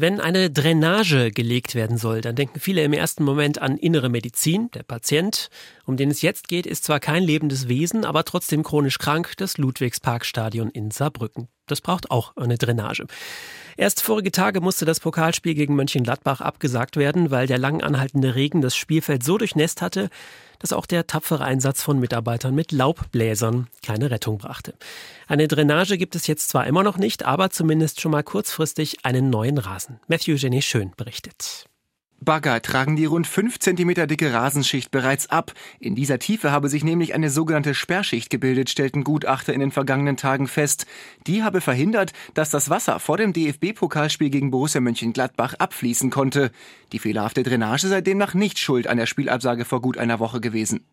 Wenn 0.02 0.18
eine 0.18 0.50
Drainage 0.50 1.30
gelegt 1.30 1.76
werden 1.76 1.96
soll, 1.96 2.22
dann 2.22 2.34
denken 2.34 2.58
viele 2.58 2.82
im 2.82 2.92
ersten 2.92 3.22
Moment 3.22 3.62
an 3.62 3.76
innere 3.76 4.08
Medizin. 4.08 4.68
Der 4.72 4.82
Patient, 4.82 5.48
um 5.84 5.96
den 5.96 6.10
es 6.10 6.22
jetzt 6.22 6.48
geht, 6.48 6.66
ist 6.66 6.82
zwar 6.82 6.98
kein 6.98 7.22
lebendes 7.22 7.68
Wesen, 7.68 8.04
aber 8.04 8.24
trotzdem 8.24 8.64
chronisch 8.64 8.98
krank, 8.98 9.34
das 9.36 9.58
Ludwigsparkstadion 9.58 10.70
in 10.70 10.90
Saarbrücken. 10.90 11.46
Das 11.68 11.80
braucht 11.80 12.10
auch 12.10 12.36
eine 12.36 12.58
Drainage. 12.58 13.06
Erst 13.76 14.02
vorige 14.02 14.32
Tage 14.32 14.60
musste 14.60 14.84
das 14.84 15.00
Pokalspiel 15.00 15.54
gegen 15.54 15.74
Mönchengladbach 15.74 16.40
abgesagt 16.40 16.96
werden, 16.96 17.30
weil 17.30 17.46
der 17.46 17.58
lang 17.58 17.82
anhaltende 17.82 18.34
Regen 18.34 18.60
das 18.60 18.76
Spielfeld 18.76 19.22
so 19.22 19.38
durchnässt 19.38 19.82
hatte, 19.82 20.10
dass 20.58 20.72
auch 20.72 20.86
der 20.86 21.06
tapfere 21.06 21.44
Einsatz 21.44 21.82
von 21.82 21.98
Mitarbeitern 21.98 22.54
mit 22.54 22.70
Laubbläsern 22.72 23.66
keine 23.84 24.10
Rettung 24.10 24.38
brachte. 24.38 24.74
Eine 25.26 25.48
Drainage 25.48 25.98
gibt 25.98 26.14
es 26.14 26.26
jetzt 26.26 26.48
zwar 26.48 26.66
immer 26.66 26.82
noch 26.82 26.98
nicht, 26.98 27.24
aber 27.24 27.50
zumindest 27.50 28.00
schon 28.00 28.12
mal 28.12 28.22
kurzfristig 28.22 29.04
einen 29.04 29.28
neuen 29.30 29.58
Rasen. 29.58 30.00
Matthew 30.06 30.34
Jenny 30.36 30.62
Schön 30.62 30.92
berichtet. 30.96 31.66
Bagger 32.24 32.62
tragen 32.62 32.94
die 32.94 33.04
rund 33.04 33.26
5 33.26 33.58
cm 33.58 34.06
dicke 34.06 34.32
Rasenschicht 34.32 34.90
bereits 34.90 35.28
ab. 35.28 35.52
In 35.80 35.94
dieser 35.94 36.18
Tiefe 36.18 36.52
habe 36.52 36.68
sich 36.68 36.84
nämlich 36.84 37.14
eine 37.14 37.30
sogenannte 37.30 37.74
Sperrschicht 37.74 38.30
gebildet, 38.30 38.70
stellten 38.70 39.02
Gutachter 39.02 39.52
in 39.52 39.60
den 39.60 39.72
vergangenen 39.72 40.16
Tagen 40.16 40.46
fest. 40.46 40.86
Die 41.26 41.42
habe 41.42 41.60
verhindert, 41.60 42.12
dass 42.34 42.50
das 42.50 42.70
Wasser 42.70 43.00
vor 43.00 43.16
dem 43.16 43.32
DFB-Pokalspiel 43.32 44.30
gegen 44.30 44.50
Borussia 44.50 44.80
Mönchengladbach 44.80 45.54
abfließen 45.54 46.10
konnte. 46.10 46.52
Die 46.92 46.98
fehlerhafte 46.98 47.42
Drainage 47.42 47.88
sei 47.88 48.00
demnach 48.00 48.34
nicht 48.34 48.58
schuld 48.58 48.86
an 48.86 48.98
der 48.98 49.06
Spielabsage 49.06 49.64
vor 49.64 49.82
gut 49.82 49.98
einer 49.98 50.20
Woche 50.20 50.40
gewesen. 50.40 50.84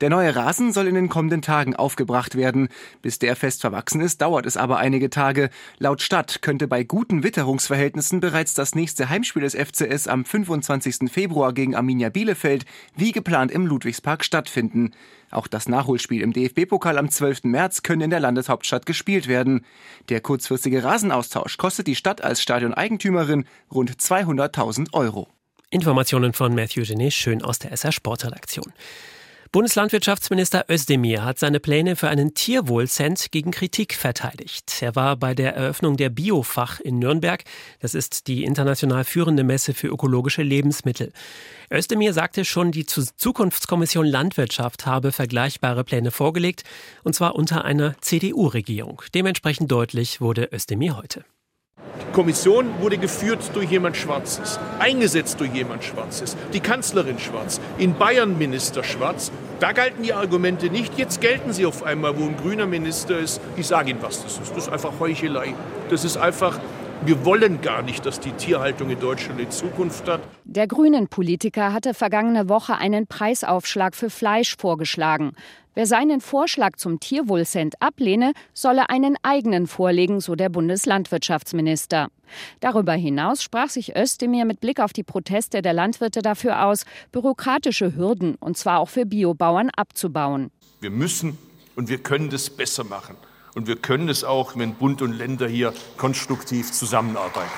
Der 0.00 0.10
neue 0.10 0.34
Rasen 0.34 0.72
soll 0.72 0.86
in 0.86 0.94
den 0.94 1.08
kommenden 1.08 1.42
Tagen 1.42 1.76
aufgebracht 1.76 2.36
werden. 2.36 2.68
Bis 3.02 3.18
der 3.18 3.36
fest 3.36 3.60
verwachsen 3.60 4.00
ist, 4.00 4.22
dauert 4.22 4.46
es 4.46 4.56
aber 4.56 4.78
einige 4.78 5.10
Tage. 5.10 5.50
Laut 5.78 6.02
Stadt 6.02 6.42
könnte 6.42 6.68
bei 6.68 6.84
guten 6.84 7.22
Witterungsverhältnissen 7.22 8.20
bereits 8.20 8.54
das 8.54 8.74
nächste 8.74 9.08
Heimspiel 9.08 9.42
des 9.42 9.54
FCS 9.54 10.08
am 10.08 10.24
25. 10.24 11.10
Februar 11.10 11.52
gegen 11.52 11.74
Arminia 11.74 12.08
Bielefeld 12.08 12.64
wie 12.96 13.12
geplant 13.12 13.50
im 13.50 13.66
Ludwigspark 13.66 14.24
stattfinden. 14.24 14.92
Auch 15.30 15.46
das 15.48 15.68
Nachholspiel 15.68 16.22
im 16.22 16.32
DFB-Pokal 16.32 16.98
am 16.98 17.10
12. 17.10 17.44
März 17.44 17.82
können 17.82 18.02
in 18.02 18.10
der 18.10 18.20
Landeshauptstadt 18.20 18.86
gespielt 18.86 19.26
werden. 19.28 19.64
Der 20.08 20.20
kurzfristige 20.20 20.84
Rasenaustausch 20.84 21.56
kostet 21.56 21.86
die 21.86 21.96
Stadt 21.96 22.22
als 22.22 22.40
Stadioneigentümerin 22.40 23.44
rund 23.72 23.90
200.000 23.90 24.92
Euro. 24.92 25.28
Informationen 25.70 26.32
von 26.32 26.54
Matthew 26.54 26.84
Genet, 26.84 27.12
schön 27.12 27.42
aus 27.42 27.58
der 27.58 27.72
SR 27.72 27.92
Sportredaktion. 27.92 28.72
Bundeslandwirtschaftsminister 29.52 30.66
Özdemir 30.68 31.24
hat 31.24 31.38
seine 31.38 31.60
Pläne 31.60 31.96
für 31.96 32.08
einen 32.08 32.34
Tierwohlcent 32.34 33.30
gegen 33.30 33.52
Kritik 33.52 33.94
verteidigt. 33.94 34.82
Er 34.82 34.96
war 34.96 35.16
bei 35.16 35.34
der 35.34 35.54
Eröffnung 35.54 35.96
der 35.96 36.10
Biofach 36.10 36.80
in 36.80 36.98
Nürnberg. 36.98 37.44
Das 37.80 37.94
ist 37.94 38.26
die 38.26 38.44
international 38.44 39.04
führende 39.04 39.44
Messe 39.44 39.72
für 39.72 39.88
ökologische 39.88 40.42
Lebensmittel. 40.42 41.12
Özdemir 41.72 42.12
sagte 42.12 42.44
schon, 42.44 42.72
die 42.72 42.86
Zukunftskommission 42.86 44.06
Landwirtschaft 44.06 44.86
habe 44.86 45.12
vergleichbare 45.12 45.84
Pläne 45.84 46.10
vorgelegt, 46.10 46.64
und 47.04 47.14
zwar 47.14 47.34
unter 47.34 47.64
einer 47.64 47.94
CDU-Regierung. 48.00 49.02
Dementsprechend 49.14 49.70
deutlich 49.70 50.20
wurde 50.20 50.48
Özdemir 50.52 50.96
heute. 50.96 51.24
Die 52.00 52.12
Kommission 52.12 52.66
wurde 52.80 52.98
geführt 52.98 53.40
durch 53.54 53.70
jemand 53.70 53.96
Schwarzes, 53.96 54.58
eingesetzt 54.78 55.40
durch 55.40 55.52
jemand 55.52 55.84
Schwarzes, 55.84 56.36
die 56.52 56.60
Kanzlerin 56.60 57.18
schwarz, 57.18 57.60
in 57.78 57.94
Bayern 57.94 58.38
Minister 58.38 58.84
schwarz. 58.84 59.32
Da 59.60 59.72
galten 59.72 60.02
die 60.02 60.12
Argumente 60.12 60.68
nicht, 60.68 60.98
jetzt 60.98 61.20
gelten 61.20 61.52
sie 61.52 61.66
auf 61.66 61.82
einmal, 61.82 62.18
wo 62.18 62.24
ein 62.24 62.36
grüner 62.36 62.66
Minister 62.66 63.18
ist. 63.18 63.40
Ich 63.56 63.66
sage 63.66 63.90
Ihnen, 63.90 64.02
was 64.02 64.22
das 64.22 64.38
ist. 64.38 64.50
Das 64.50 64.66
ist 64.66 64.68
einfach 64.68 64.92
Heuchelei. 65.00 65.54
Das 65.88 66.04
ist 66.04 66.16
einfach 66.16 66.58
wir 67.04 67.24
wollen 67.24 67.60
gar 67.60 67.82
nicht, 67.82 68.06
dass 68.06 68.20
die 68.20 68.32
Tierhaltung 68.32 68.90
in 68.90 68.98
Deutschland 68.98 69.38
in 69.38 69.50
Zukunft 69.50 70.08
hat. 70.08 70.20
Der 70.44 70.66
Grünen-Politiker 70.66 71.72
hatte 71.72 71.94
vergangene 71.94 72.48
Woche 72.48 72.76
einen 72.76 73.06
Preisaufschlag 73.06 73.94
für 73.94 74.10
Fleisch 74.10 74.56
vorgeschlagen. 74.58 75.32
Wer 75.76 75.86
seinen 75.86 76.22
Vorschlag 76.22 76.76
zum 76.76 77.00
Tierwohlcent 77.00 77.82
ablehne, 77.82 78.32
solle 78.54 78.88
einen 78.88 79.18
eigenen 79.22 79.66
vorlegen, 79.66 80.22
so 80.22 80.34
der 80.34 80.48
Bundeslandwirtschaftsminister. 80.48 82.08
Darüber 82.60 82.94
hinaus 82.94 83.42
sprach 83.42 83.68
sich 83.68 83.94
Özdemir 83.94 84.46
mit 84.46 84.60
Blick 84.60 84.80
auf 84.80 84.94
die 84.94 85.02
Proteste 85.02 85.60
der 85.60 85.74
Landwirte 85.74 86.22
dafür 86.22 86.64
aus, 86.64 86.86
bürokratische 87.12 87.94
Hürden, 87.94 88.36
und 88.36 88.56
zwar 88.56 88.78
auch 88.78 88.88
für 88.88 89.04
Biobauern, 89.04 89.68
abzubauen. 89.68 90.50
Wir 90.80 90.90
müssen 90.90 91.36
und 91.74 91.90
wir 91.90 91.98
können 91.98 92.30
das 92.30 92.48
besser 92.48 92.84
machen. 92.84 93.16
Und 93.54 93.66
wir 93.66 93.76
können 93.76 94.08
es 94.08 94.24
auch, 94.24 94.56
wenn 94.56 94.76
Bund 94.76 95.02
und 95.02 95.12
Länder 95.12 95.46
hier 95.46 95.74
konstruktiv 95.98 96.72
zusammenarbeiten. 96.72 97.52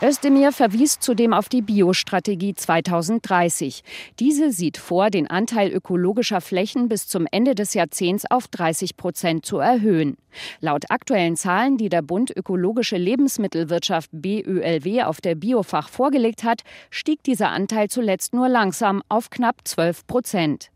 Özdemir 0.00 0.52
verwies 0.52 1.00
zudem 1.00 1.32
auf 1.32 1.48
die 1.48 1.60
Biostrategie 1.60 2.54
2030. 2.54 3.82
Diese 4.20 4.52
sieht 4.52 4.76
vor, 4.76 5.10
den 5.10 5.28
Anteil 5.28 5.72
ökologischer 5.72 6.40
Flächen 6.40 6.88
bis 6.88 7.08
zum 7.08 7.26
Ende 7.32 7.56
des 7.56 7.74
Jahrzehnts 7.74 8.24
auf 8.30 8.46
30 8.46 8.96
Prozent 8.96 9.44
zu 9.44 9.58
erhöhen. 9.58 10.16
Laut 10.60 10.84
aktuellen 10.90 11.36
Zahlen, 11.36 11.78
die 11.78 11.88
der 11.88 12.02
Bund 12.02 12.30
Ökologische 12.36 12.96
Lebensmittelwirtschaft 12.96 14.10
BÖLW 14.12 15.02
auf 15.02 15.20
der 15.20 15.34
Biofach 15.34 15.88
vorgelegt 15.88 16.44
hat, 16.44 16.62
stieg 16.90 17.24
dieser 17.24 17.50
Anteil 17.50 17.88
zuletzt 17.90 18.34
nur 18.34 18.48
langsam 18.48 19.02
auf 19.08 19.30
knapp 19.30 19.56
12 19.64 20.06
Prozent. 20.06 20.70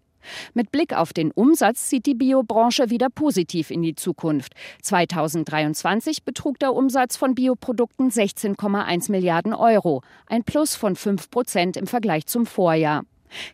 Mit 0.54 0.72
Blick 0.72 0.94
auf 0.94 1.12
den 1.12 1.30
Umsatz 1.30 1.88
sieht 1.88 2.06
die 2.06 2.14
Biobranche 2.14 2.90
wieder 2.90 3.08
positiv 3.08 3.70
in 3.70 3.82
die 3.82 3.94
Zukunft. 3.94 4.54
2023 4.82 6.24
betrug 6.24 6.58
der 6.58 6.74
Umsatz 6.74 7.16
von 7.16 7.34
Bioprodukten 7.34 8.10
16,1 8.10 9.10
Milliarden 9.10 9.54
Euro, 9.54 10.02
ein 10.26 10.44
Plus 10.44 10.74
von 10.74 10.96
5 10.96 11.30
Prozent 11.30 11.76
im 11.76 11.86
Vergleich 11.86 12.26
zum 12.26 12.46
Vorjahr. 12.46 13.04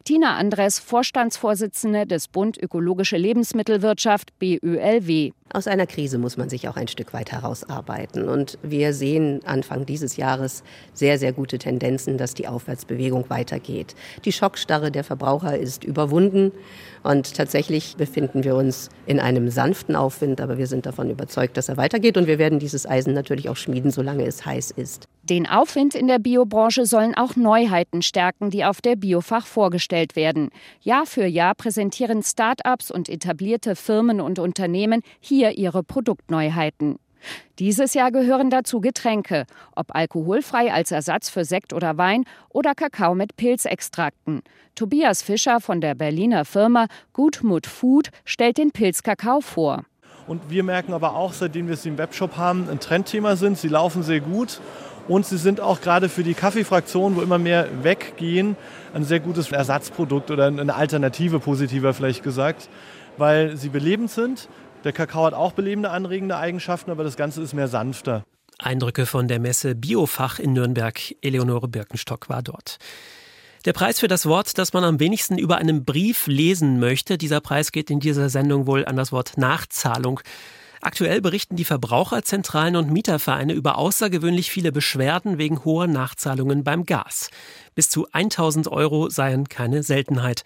Tina 0.04 0.36
Andres, 0.36 0.78
Vorstandsvorsitzende 0.78 2.06
des 2.06 2.28
Bund 2.28 2.58
Ökologische 2.58 3.16
Lebensmittelwirtschaft 3.16 4.38
BÖLW. 4.38 5.32
Aus 5.50 5.66
einer 5.66 5.86
Krise 5.86 6.18
muss 6.18 6.36
man 6.36 6.50
sich 6.50 6.68
auch 6.68 6.76
ein 6.76 6.88
Stück 6.88 7.14
weit 7.14 7.32
herausarbeiten. 7.32 8.28
Und 8.28 8.58
wir 8.62 8.92
sehen 8.92 9.40
Anfang 9.46 9.86
dieses 9.86 10.16
Jahres 10.16 10.62
sehr, 10.92 11.18
sehr 11.18 11.32
gute 11.32 11.58
Tendenzen, 11.58 12.18
dass 12.18 12.34
die 12.34 12.46
Aufwärtsbewegung 12.46 13.30
weitergeht. 13.30 13.94
Die 14.26 14.32
Schockstarre 14.32 14.90
der 14.90 15.04
Verbraucher 15.04 15.56
ist 15.56 15.84
überwunden. 15.84 16.52
Und 17.02 17.34
tatsächlich 17.34 17.96
befinden 17.96 18.44
wir 18.44 18.56
uns 18.56 18.90
in 19.06 19.20
einem 19.20 19.48
sanften 19.48 19.96
Aufwind, 19.96 20.40
aber 20.42 20.58
wir 20.58 20.66
sind 20.66 20.84
davon 20.84 21.08
überzeugt, 21.08 21.56
dass 21.56 21.70
er 21.70 21.78
weitergeht. 21.78 22.18
Und 22.18 22.26
wir 22.26 22.38
werden 22.38 22.58
dieses 22.58 22.84
Eisen 22.84 23.14
natürlich 23.14 23.48
auch 23.48 23.56
schmieden, 23.56 23.90
solange 23.90 24.26
es 24.26 24.44
heiß 24.44 24.70
ist. 24.72 25.08
Den 25.28 25.46
Aufwind 25.46 25.94
in 25.94 26.08
der 26.08 26.18
Biobranche 26.18 26.86
sollen 26.86 27.14
auch 27.14 27.36
Neuheiten 27.36 28.00
stärken, 28.00 28.48
die 28.48 28.64
auf 28.64 28.80
der 28.80 28.96
Biofach 28.96 29.46
vorgestellt 29.46 30.16
werden. 30.16 30.48
Jahr 30.80 31.04
für 31.04 31.26
Jahr 31.26 31.54
präsentieren 31.54 32.22
Start-ups 32.22 32.90
und 32.90 33.10
etablierte 33.10 33.76
Firmen 33.76 34.22
und 34.22 34.38
Unternehmen 34.38 35.02
hier 35.20 35.58
ihre 35.58 35.82
Produktneuheiten. 35.82 36.96
Dieses 37.58 37.92
Jahr 37.92 38.10
gehören 38.10 38.48
dazu 38.48 38.80
Getränke, 38.80 39.44
ob 39.76 39.94
alkoholfrei 39.94 40.72
als 40.72 40.92
Ersatz 40.92 41.28
für 41.28 41.44
Sekt 41.44 41.74
oder 41.74 41.98
Wein 41.98 42.24
oder 42.48 42.74
Kakao 42.74 43.14
mit 43.14 43.36
Pilzextrakten. 43.36 44.40
Tobias 44.76 45.20
Fischer 45.20 45.60
von 45.60 45.82
der 45.82 45.94
Berliner 45.94 46.46
Firma 46.46 46.86
Gutmut 47.12 47.66
Food 47.66 48.08
stellt 48.24 48.56
den 48.56 48.70
Pilzkakao 48.70 49.42
vor. 49.42 49.84
Und 50.26 50.48
wir 50.48 50.62
merken 50.62 50.94
aber 50.94 51.16
auch, 51.16 51.32
seitdem 51.34 51.68
wir 51.68 51.76
sie 51.76 51.88
im 51.88 51.98
Webshop 51.98 52.36
haben, 52.36 52.68
ein 52.70 52.80
Trendthema 52.80 53.36
sind. 53.36 53.58
Sie 53.58 53.68
laufen 53.68 54.02
sehr 54.02 54.20
gut 54.20 54.60
und 55.08 55.26
sie 55.26 55.38
sind 55.38 55.60
auch 55.60 55.80
gerade 55.80 56.08
für 56.08 56.22
die 56.22 56.34
Kaffeefraktion, 56.34 57.16
wo 57.16 57.22
immer 57.22 57.38
mehr 57.38 57.66
weggehen, 57.82 58.56
ein 58.94 59.04
sehr 59.04 59.20
gutes 59.20 59.50
Ersatzprodukt 59.50 60.30
oder 60.30 60.46
eine 60.46 60.74
Alternative, 60.74 61.40
positiver 61.40 61.94
vielleicht 61.94 62.22
gesagt, 62.22 62.68
weil 63.16 63.56
sie 63.56 63.70
belebend 63.70 64.10
sind. 64.10 64.48
Der 64.84 64.92
Kakao 64.92 65.24
hat 65.24 65.34
auch 65.34 65.52
belebende, 65.52 65.90
anregende 65.90 66.36
Eigenschaften, 66.36 66.90
aber 66.90 67.04
das 67.04 67.16
Ganze 67.16 67.42
ist 67.42 67.54
mehr 67.54 67.68
sanfter. 67.68 68.22
Eindrücke 68.58 69.06
von 69.06 69.28
der 69.28 69.40
Messe 69.40 69.74
Biofach 69.74 70.38
in 70.38 70.52
Nürnberg. 70.52 70.98
Eleonore 71.22 71.68
Birkenstock 71.68 72.28
war 72.28 72.42
dort. 72.42 72.78
Der 73.64 73.72
Preis 73.72 74.00
für 74.00 74.08
das 74.08 74.26
Wort, 74.26 74.56
das 74.58 74.72
man 74.72 74.84
am 74.84 75.00
wenigsten 75.00 75.36
über 75.36 75.56
einem 75.56 75.84
Brief 75.84 76.26
lesen 76.26 76.78
möchte, 76.78 77.18
dieser 77.18 77.40
Preis 77.40 77.72
geht 77.72 77.90
in 77.90 78.00
dieser 78.00 78.28
Sendung 78.28 78.66
wohl 78.66 78.84
an 78.84 78.96
das 78.96 79.10
Wort 79.12 79.36
Nachzahlung. 79.36 80.20
Aktuell 80.80 81.20
berichten 81.20 81.56
die 81.56 81.64
Verbraucherzentralen 81.64 82.76
und 82.76 82.90
Mietervereine 82.90 83.52
über 83.52 83.78
außergewöhnlich 83.78 84.50
viele 84.50 84.72
Beschwerden 84.72 85.38
wegen 85.38 85.64
hoher 85.64 85.86
Nachzahlungen 85.86 86.64
beim 86.64 86.84
Gas. 86.84 87.30
Bis 87.74 87.90
zu 87.90 88.06
1000 88.12 88.68
Euro 88.68 89.10
seien 89.10 89.48
keine 89.48 89.82
Seltenheit. 89.82 90.42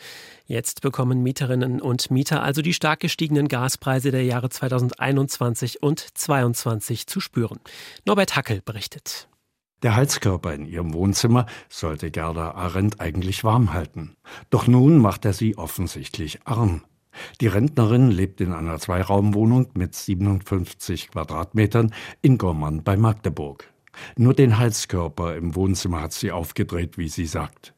Jetzt 0.47 0.81
bekommen 0.81 1.23
Mieterinnen 1.23 1.81
und 1.81 2.11
Mieter 2.11 2.43
also 2.43 2.63
die 2.63 2.75
stark 2.75 3.01
gestiegenen 3.01 3.49
Gaspreise 3.49 4.11
der 4.11 4.25
Jahre 4.25 4.51
2021 4.51 5.83
und 5.83 6.01
2022 6.01 7.07
zu 7.07 7.21
spüren. 7.21 7.61
Norbert 8.05 8.37
Hackel 8.37 8.63
berichtet. 8.63 9.29
Der 9.83 9.97
Heizkörper 9.97 10.55
in 10.55 10.65
ihrem 10.65 10.95
Wohnzimmer 10.95 11.47
sollte 11.69 12.11
Gerda 12.11 12.53
Arendt 12.53 13.01
eigentlich 13.01 13.43
warm 13.43 13.73
halten. 13.73 14.17
Doch 14.51 14.69
nun 14.69 14.99
macht 14.99 15.25
er 15.25 15.33
sie 15.33 15.59
offensichtlich 15.59 16.47
arm. 16.47 16.83
Die 17.41 17.47
Rentnerin 17.47 18.11
lebt 18.11 18.41
in 18.41 18.53
einer 18.53 18.79
Zweiraumwohnung 18.79 19.69
mit 19.75 19.95
57 19.95 21.11
Quadratmetern 21.11 21.93
in 22.21 22.39
Gommern 22.39 22.83
bei 22.83 22.97
Magdeburg. 22.97 23.73
Nur 24.17 24.35
den 24.35 24.59
Heizkörper 24.59 25.37
im 25.37 25.55
Wohnzimmer 25.55 26.03
hat 26.03 26.13
sie 26.13 26.33
aufgedreht, 26.33 26.99
wie 26.99 27.09
sie 27.09 27.27
sagt. 27.27 27.75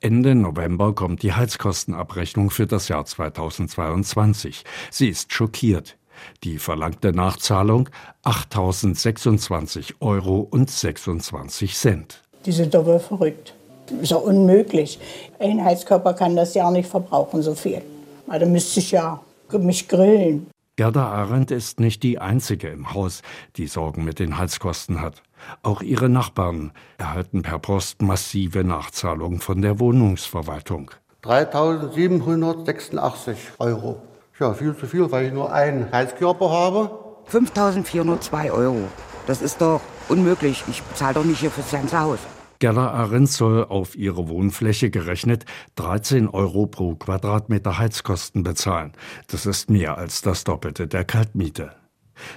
Ende 0.00 0.34
November 0.34 0.94
kommt 0.94 1.22
die 1.22 1.32
Heizkostenabrechnung 1.32 2.50
für 2.50 2.66
das 2.66 2.88
Jahr 2.88 3.04
2022. 3.04 4.64
Sie 4.90 5.08
ist 5.08 5.32
schockiert. 5.32 5.96
Die 6.44 6.58
verlangte 6.58 7.12
Nachzahlung 7.12 7.88
8.026 8.24 9.94
Euro 10.00 10.40
und 10.40 10.70
26 10.70 11.74
Cent. 11.74 12.22
Die 12.44 12.52
sind 12.52 12.74
aber 12.74 13.00
verrückt. 13.00 13.54
Das 13.86 14.00
ist 14.00 14.10
ja 14.10 14.16
unmöglich. 14.16 14.98
Ein 15.38 15.64
Heizkörper 15.64 16.14
kann 16.14 16.36
das 16.36 16.54
ja 16.54 16.70
nicht 16.70 16.88
verbrauchen, 16.88 17.42
so 17.42 17.54
viel. 17.54 17.82
Da 18.30 18.46
müsste 18.46 18.80
ich 18.80 18.92
ja 18.92 19.20
mich 19.52 19.88
grillen. 19.88 20.48
Gerda 20.76 21.08
Arendt 21.08 21.50
ist 21.50 21.80
nicht 21.80 22.04
die 22.04 22.20
einzige 22.20 22.68
im 22.68 22.94
Haus, 22.94 23.20
die 23.56 23.66
Sorgen 23.66 24.04
mit 24.04 24.18
den 24.18 24.38
Heizkosten 24.38 25.02
hat. 25.02 25.22
Auch 25.62 25.82
ihre 25.82 26.08
Nachbarn 26.08 26.72
erhalten 26.96 27.42
per 27.42 27.58
Post 27.58 28.00
massive 28.00 28.64
Nachzahlungen 28.64 29.40
von 29.40 29.60
der 29.60 29.78
Wohnungsverwaltung. 29.80 30.92
3.786 31.24 33.36
Euro. 33.58 34.00
Ja, 34.38 34.54
viel 34.54 34.74
zu 34.76 34.86
viel, 34.86 35.12
weil 35.12 35.26
ich 35.26 35.32
nur 35.32 35.52
einen 35.52 35.92
Heizkörper 35.92 36.50
habe. 36.50 36.90
5.402 37.30 38.50
Euro. 38.52 38.88
Das 39.26 39.42
ist 39.42 39.60
doch 39.60 39.82
unmöglich. 40.08 40.64
Ich 40.68 40.82
bezahle 40.82 41.12
doch 41.14 41.24
nicht 41.24 41.40
hier 41.40 41.50
fürs 41.50 41.70
ganze 41.70 42.00
Haus. 42.00 42.20
Gerda 42.60 42.90
Arendt 42.90 43.30
soll 43.30 43.64
auf 43.64 43.96
ihre 43.96 44.28
Wohnfläche 44.28 44.90
gerechnet 44.90 45.46
13 45.76 46.28
Euro 46.28 46.66
pro 46.66 46.94
Quadratmeter 46.94 47.78
Heizkosten 47.78 48.42
bezahlen. 48.42 48.92
Das 49.28 49.46
ist 49.46 49.70
mehr 49.70 49.96
als 49.96 50.20
das 50.20 50.44
Doppelte 50.44 50.86
der 50.86 51.04
Kaltmiete. 51.04 51.72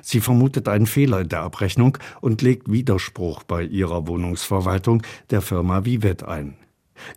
Sie 0.02 0.22
vermutet 0.22 0.70
einen 0.70 0.86
Fehler 0.86 1.20
in 1.20 1.28
der 1.28 1.42
Abrechnung 1.42 1.98
und 2.22 2.42
legt 2.42 2.72
Widerspruch 2.72 3.44
bei 3.44 3.64
ihrer 3.64 4.08
Wohnungsverwaltung 4.08 5.04
der 5.30 5.42
Firma 5.42 5.84
Vivet 5.84 6.24
ein. 6.24 6.56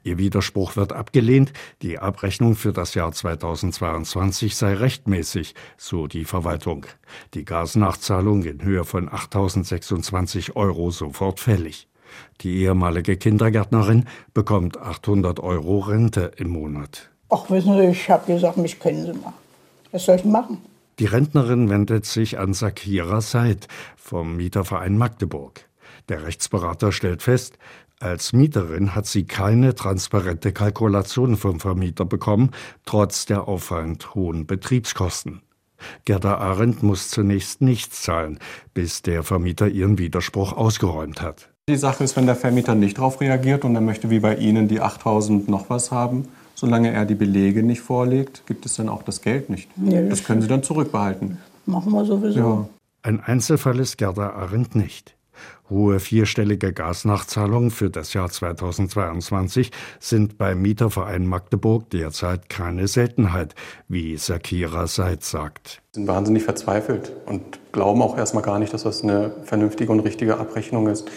Ihr 0.02 0.18
Widerspruch 0.18 0.74
wird 0.74 0.92
abgelehnt, 0.92 1.52
die 1.82 2.00
Abrechnung 2.00 2.56
für 2.56 2.72
das 2.72 2.94
Jahr 2.94 3.12
2022 3.12 4.56
sei 4.56 4.74
rechtmäßig, 4.74 5.54
so 5.76 6.08
die 6.08 6.24
Verwaltung. 6.24 6.86
Die 7.34 7.44
Gasnachzahlung 7.44 8.42
in 8.42 8.64
Höhe 8.64 8.82
von 8.82 9.08
8.026 9.08 10.56
Euro 10.56 10.90
sofort 10.90 11.38
fällig. 11.38 11.86
Die 12.40 12.62
ehemalige 12.62 13.16
Kindergärtnerin 13.16 14.06
bekommt 14.34 14.78
800 14.78 15.40
Euro 15.40 15.80
Rente 15.80 16.32
im 16.36 16.50
Monat. 16.50 17.10
Ach, 17.28 17.50
wissen 17.50 17.76
Sie, 17.76 17.86
ich 17.86 18.10
habe 18.10 18.32
gesagt, 18.32 18.56
mich 18.56 18.78
kennen 18.78 19.06
Sie 19.06 19.12
mal. 19.12 19.32
Was 19.92 20.04
soll 20.04 20.16
ich 20.16 20.24
machen? 20.24 20.58
Die 20.98 21.06
Rentnerin 21.06 21.68
wendet 21.68 22.06
sich 22.06 22.38
an 22.38 22.54
Sakira 22.54 23.20
Seid 23.20 23.68
vom 23.96 24.36
Mieterverein 24.36 24.96
Magdeburg. 24.96 25.68
Der 26.08 26.24
Rechtsberater 26.24 26.92
stellt 26.92 27.22
fest, 27.22 27.58
als 27.98 28.32
Mieterin 28.32 28.94
hat 28.94 29.06
sie 29.06 29.24
keine 29.24 29.74
transparente 29.74 30.52
Kalkulation 30.52 31.36
vom 31.36 31.60
Vermieter 31.60 32.04
bekommen, 32.04 32.50
trotz 32.84 33.24
der 33.24 33.48
auffallend 33.48 34.14
hohen 34.14 34.46
Betriebskosten. 34.46 35.42
Gerda 36.04 36.36
Arendt 36.36 36.82
muss 36.82 37.10
zunächst 37.10 37.62
nichts 37.62 38.02
zahlen, 38.02 38.38
bis 38.74 39.02
der 39.02 39.22
Vermieter 39.22 39.68
ihren 39.68 39.98
Widerspruch 39.98 40.52
ausgeräumt 40.52 41.20
hat. 41.20 41.50
Die 41.68 41.74
Sache 41.74 42.04
ist, 42.04 42.14
wenn 42.14 42.26
der 42.26 42.36
Vermieter 42.36 42.76
nicht 42.76 42.98
darauf 42.98 43.20
reagiert 43.20 43.64
und 43.64 43.74
er 43.74 43.80
möchte 43.80 44.08
wie 44.08 44.20
bei 44.20 44.36
Ihnen 44.36 44.68
die 44.68 44.80
8000 44.80 45.48
noch 45.48 45.68
was 45.68 45.90
haben, 45.90 46.28
solange 46.54 46.92
er 46.92 47.04
die 47.06 47.16
Belege 47.16 47.64
nicht 47.64 47.80
vorlegt, 47.80 48.44
gibt 48.46 48.66
es 48.66 48.76
dann 48.76 48.88
auch 48.88 49.02
das 49.02 49.20
Geld 49.20 49.50
nicht. 49.50 49.68
Ja, 49.84 50.00
das, 50.02 50.10
das 50.10 50.24
können 50.24 50.42
Sie 50.42 50.46
dann 50.46 50.62
zurückbehalten. 50.62 51.38
Machen 51.64 51.90
wir 51.90 52.04
sowieso. 52.04 52.38
Ja. 52.38 52.68
Ein 53.02 53.18
Einzelfall 53.18 53.80
ist 53.80 53.98
Gerda 53.98 54.30
Arendt 54.30 54.76
nicht. 54.76 55.16
Hohe 55.68 55.98
vierstellige 55.98 56.72
Gasnachzahlungen 56.72 57.72
für 57.72 57.90
das 57.90 58.14
Jahr 58.14 58.30
2022 58.30 59.72
sind 59.98 60.38
beim 60.38 60.62
Mieterverein 60.62 61.26
Magdeburg 61.26 61.90
derzeit 61.90 62.48
keine 62.48 62.86
Seltenheit, 62.86 63.56
wie 63.88 64.16
Sakira 64.16 64.86
Seid 64.86 65.24
sagt. 65.24 65.82
Sie 65.90 66.00
sind 66.00 66.06
wahnsinnig 66.06 66.44
verzweifelt 66.44 67.10
und 67.26 67.58
glauben 67.72 68.02
auch 68.02 68.16
erstmal 68.16 68.44
gar 68.44 68.60
nicht, 68.60 68.72
dass 68.72 68.84
das 68.84 69.02
eine 69.02 69.32
vernünftige 69.42 69.90
und 69.90 69.98
richtige 69.98 70.38
Abrechnung 70.38 70.86
ist 70.86 71.10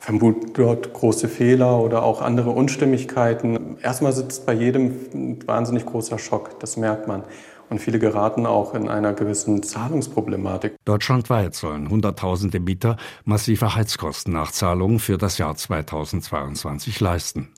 vermuten 0.00 0.54
dort 0.54 0.92
große 0.94 1.28
Fehler 1.28 1.78
oder 1.78 2.02
auch 2.02 2.22
andere 2.22 2.50
Unstimmigkeiten. 2.50 3.76
Erstmal 3.82 4.12
sitzt 4.12 4.46
bei 4.46 4.54
jedem 4.54 4.96
ein 5.12 5.46
wahnsinnig 5.46 5.84
großer 5.84 6.18
Schock, 6.18 6.58
das 6.58 6.76
merkt 6.76 7.06
man. 7.06 7.22
Und 7.68 7.78
viele 7.78 8.00
geraten 8.00 8.46
auch 8.46 8.74
in 8.74 8.88
einer 8.88 9.12
gewissen 9.12 9.62
Zahlungsproblematik. 9.62 10.74
Deutschlandweit 10.84 11.54
sollen 11.54 11.88
Hunderttausende 11.88 12.58
Mieter 12.58 12.96
massive 13.24 13.76
Heizkostennachzahlungen 13.76 14.98
für 14.98 15.18
das 15.18 15.38
Jahr 15.38 15.54
2022 15.54 16.98
leisten. 16.98 17.50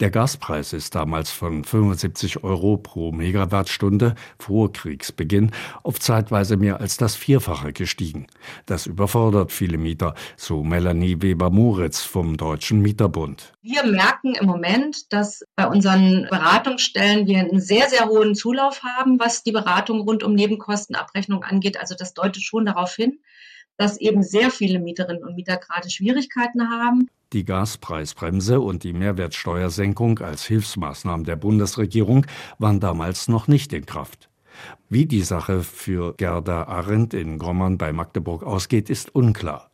Der 0.00 0.10
Gaspreis 0.10 0.72
ist 0.72 0.94
damals 0.94 1.30
von 1.30 1.64
75 1.64 2.44
Euro 2.44 2.76
pro 2.76 3.12
Megawattstunde 3.12 4.14
vor 4.38 4.72
Kriegsbeginn 4.72 5.50
auf 5.82 6.00
zeitweise 6.00 6.56
mehr 6.56 6.80
als 6.80 6.96
das 6.96 7.16
Vierfache 7.16 7.72
gestiegen. 7.72 8.26
Das 8.66 8.86
überfordert 8.86 9.52
viele 9.52 9.78
Mieter, 9.78 10.14
so 10.36 10.62
Melanie 10.62 11.20
Weber-Moritz 11.20 12.02
vom 12.02 12.36
Deutschen 12.36 12.80
Mieterbund. 12.80 13.52
Wir 13.62 13.84
merken 13.84 14.34
im 14.34 14.46
Moment, 14.46 15.12
dass 15.12 15.42
bei 15.56 15.66
unseren 15.66 16.26
Beratungsstellen 16.30 17.26
wir 17.26 17.38
einen 17.38 17.60
sehr, 17.60 17.88
sehr 17.88 18.06
hohen 18.06 18.34
Zulauf 18.34 18.82
haben, 18.82 19.18
was 19.18 19.42
die 19.42 19.52
Beratung 19.52 20.00
rund 20.00 20.22
um 20.22 20.34
Nebenkostenabrechnung 20.34 21.44
angeht. 21.44 21.78
Also 21.78 21.94
das 21.94 22.14
deutet 22.14 22.42
schon 22.42 22.66
darauf 22.66 22.94
hin, 22.94 23.18
dass 23.78 23.96
eben 23.96 24.22
sehr 24.22 24.50
viele 24.50 24.78
Mieterinnen 24.80 25.24
und 25.24 25.36
Mieter 25.36 25.56
gerade 25.56 25.88
Schwierigkeiten 25.88 26.68
haben. 26.68 27.08
Die 27.32 27.44
Gaspreisbremse 27.44 28.60
und 28.60 28.84
die 28.84 28.92
Mehrwertsteuersenkung 28.92 30.18
als 30.18 30.44
Hilfsmaßnahmen 30.44 31.24
der 31.24 31.36
Bundesregierung 31.36 32.26
waren 32.58 32.80
damals 32.80 33.28
noch 33.28 33.48
nicht 33.48 33.72
in 33.72 33.86
Kraft. 33.86 34.28
Wie 34.88 35.06
die 35.06 35.22
Sache 35.22 35.62
für 35.62 36.14
Gerda 36.16 36.64
Arendt 36.64 37.14
in 37.14 37.38
Grommern 37.38 37.78
bei 37.78 37.92
Magdeburg 37.92 38.42
ausgeht, 38.42 38.90
ist 38.90 39.14
unklar. 39.14 39.70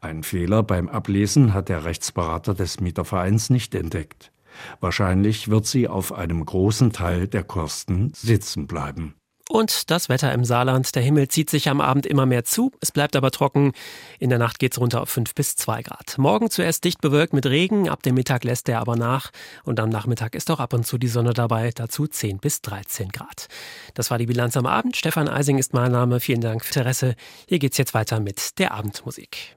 Ein 0.00 0.22
Fehler 0.22 0.62
beim 0.62 0.88
Ablesen 0.88 1.54
hat 1.54 1.68
der 1.68 1.84
Rechtsberater 1.84 2.54
des 2.54 2.80
Mietervereins 2.80 3.50
nicht 3.50 3.74
entdeckt. 3.74 4.32
Wahrscheinlich 4.80 5.48
wird 5.48 5.66
sie 5.66 5.88
auf 5.88 6.12
einem 6.12 6.44
großen 6.44 6.92
Teil 6.92 7.28
der 7.28 7.44
Kosten 7.44 8.12
sitzen 8.14 8.66
bleiben. 8.66 9.14
Und 9.48 9.90
das 9.90 10.08
Wetter 10.08 10.32
im 10.32 10.44
Saarland. 10.44 10.94
Der 10.94 11.02
Himmel 11.02 11.28
zieht 11.28 11.50
sich 11.50 11.68
am 11.68 11.80
Abend 11.80 12.04
immer 12.04 12.26
mehr 12.26 12.44
zu. 12.44 12.72
Es 12.80 12.90
bleibt 12.90 13.14
aber 13.14 13.30
trocken. 13.30 13.72
In 14.18 14.28
der 14.28 14.38
Nacht 14.38 14.58
geht's 14.58 14.78
runter 14.78 15.00
auf 15.00 15.08
5 15.08 15.34
bis 15.34 15.56
2 15.56 15.82
Grad. 15.82 16.18
Morgen 16.18 16.50
zuerst 16.50 16.84
dicht 16.84 17.00
bewölkt 17.00 17.32
mit 17.32 17.46
Regen. 17.46 17.88
Ab 17.88 18.02
dem 18.02 18.16
Mittag 18.16 18.44
lässt 18.44 18.68
er 18.68 18.80
aber 18.80 18.96
nach. 18.96 19.30
Und 19.64 19.78
am 19.78 19.88
Nachmittag 19.88 20.34
ist 20.34 20.50
auch 20.50 20.60
ab 20.60 20.72
und 20.72 20.86
zu 20.86 20.98
die 20.98 21.08
Sonne 21.08 21.32
dabei. 21.32 21.70
Dazu 21.74 22.06
10 22.06 22.38
bis 22.38 22.60
13 22.62 23.10
Grad. 23.10 23.46
Das 23.94 24.10
war 24.10 24.18
die 24.18 24.26
Bilanz 24.26 24.56
am 24.56 24.66
Abend. 24.66 24.96
Stefan 24.96 25.28
Eising 25.28 25.58
ist 25.58 25.72
mein 25.72 25.92
Name. 25.92 26.20
Vielen 26.20 26.40
Dank 26.40 26.64
für 26.64 26.80
Interesse. 26.80 27.14
Hier 27.46 27.58
geht's 27.58 27.78
jetzt 27.78 27.94
weiter 27.94 28.20
mit 28.20 28.58
der 28.58 28.74
Abendmusik. 28.74 29.55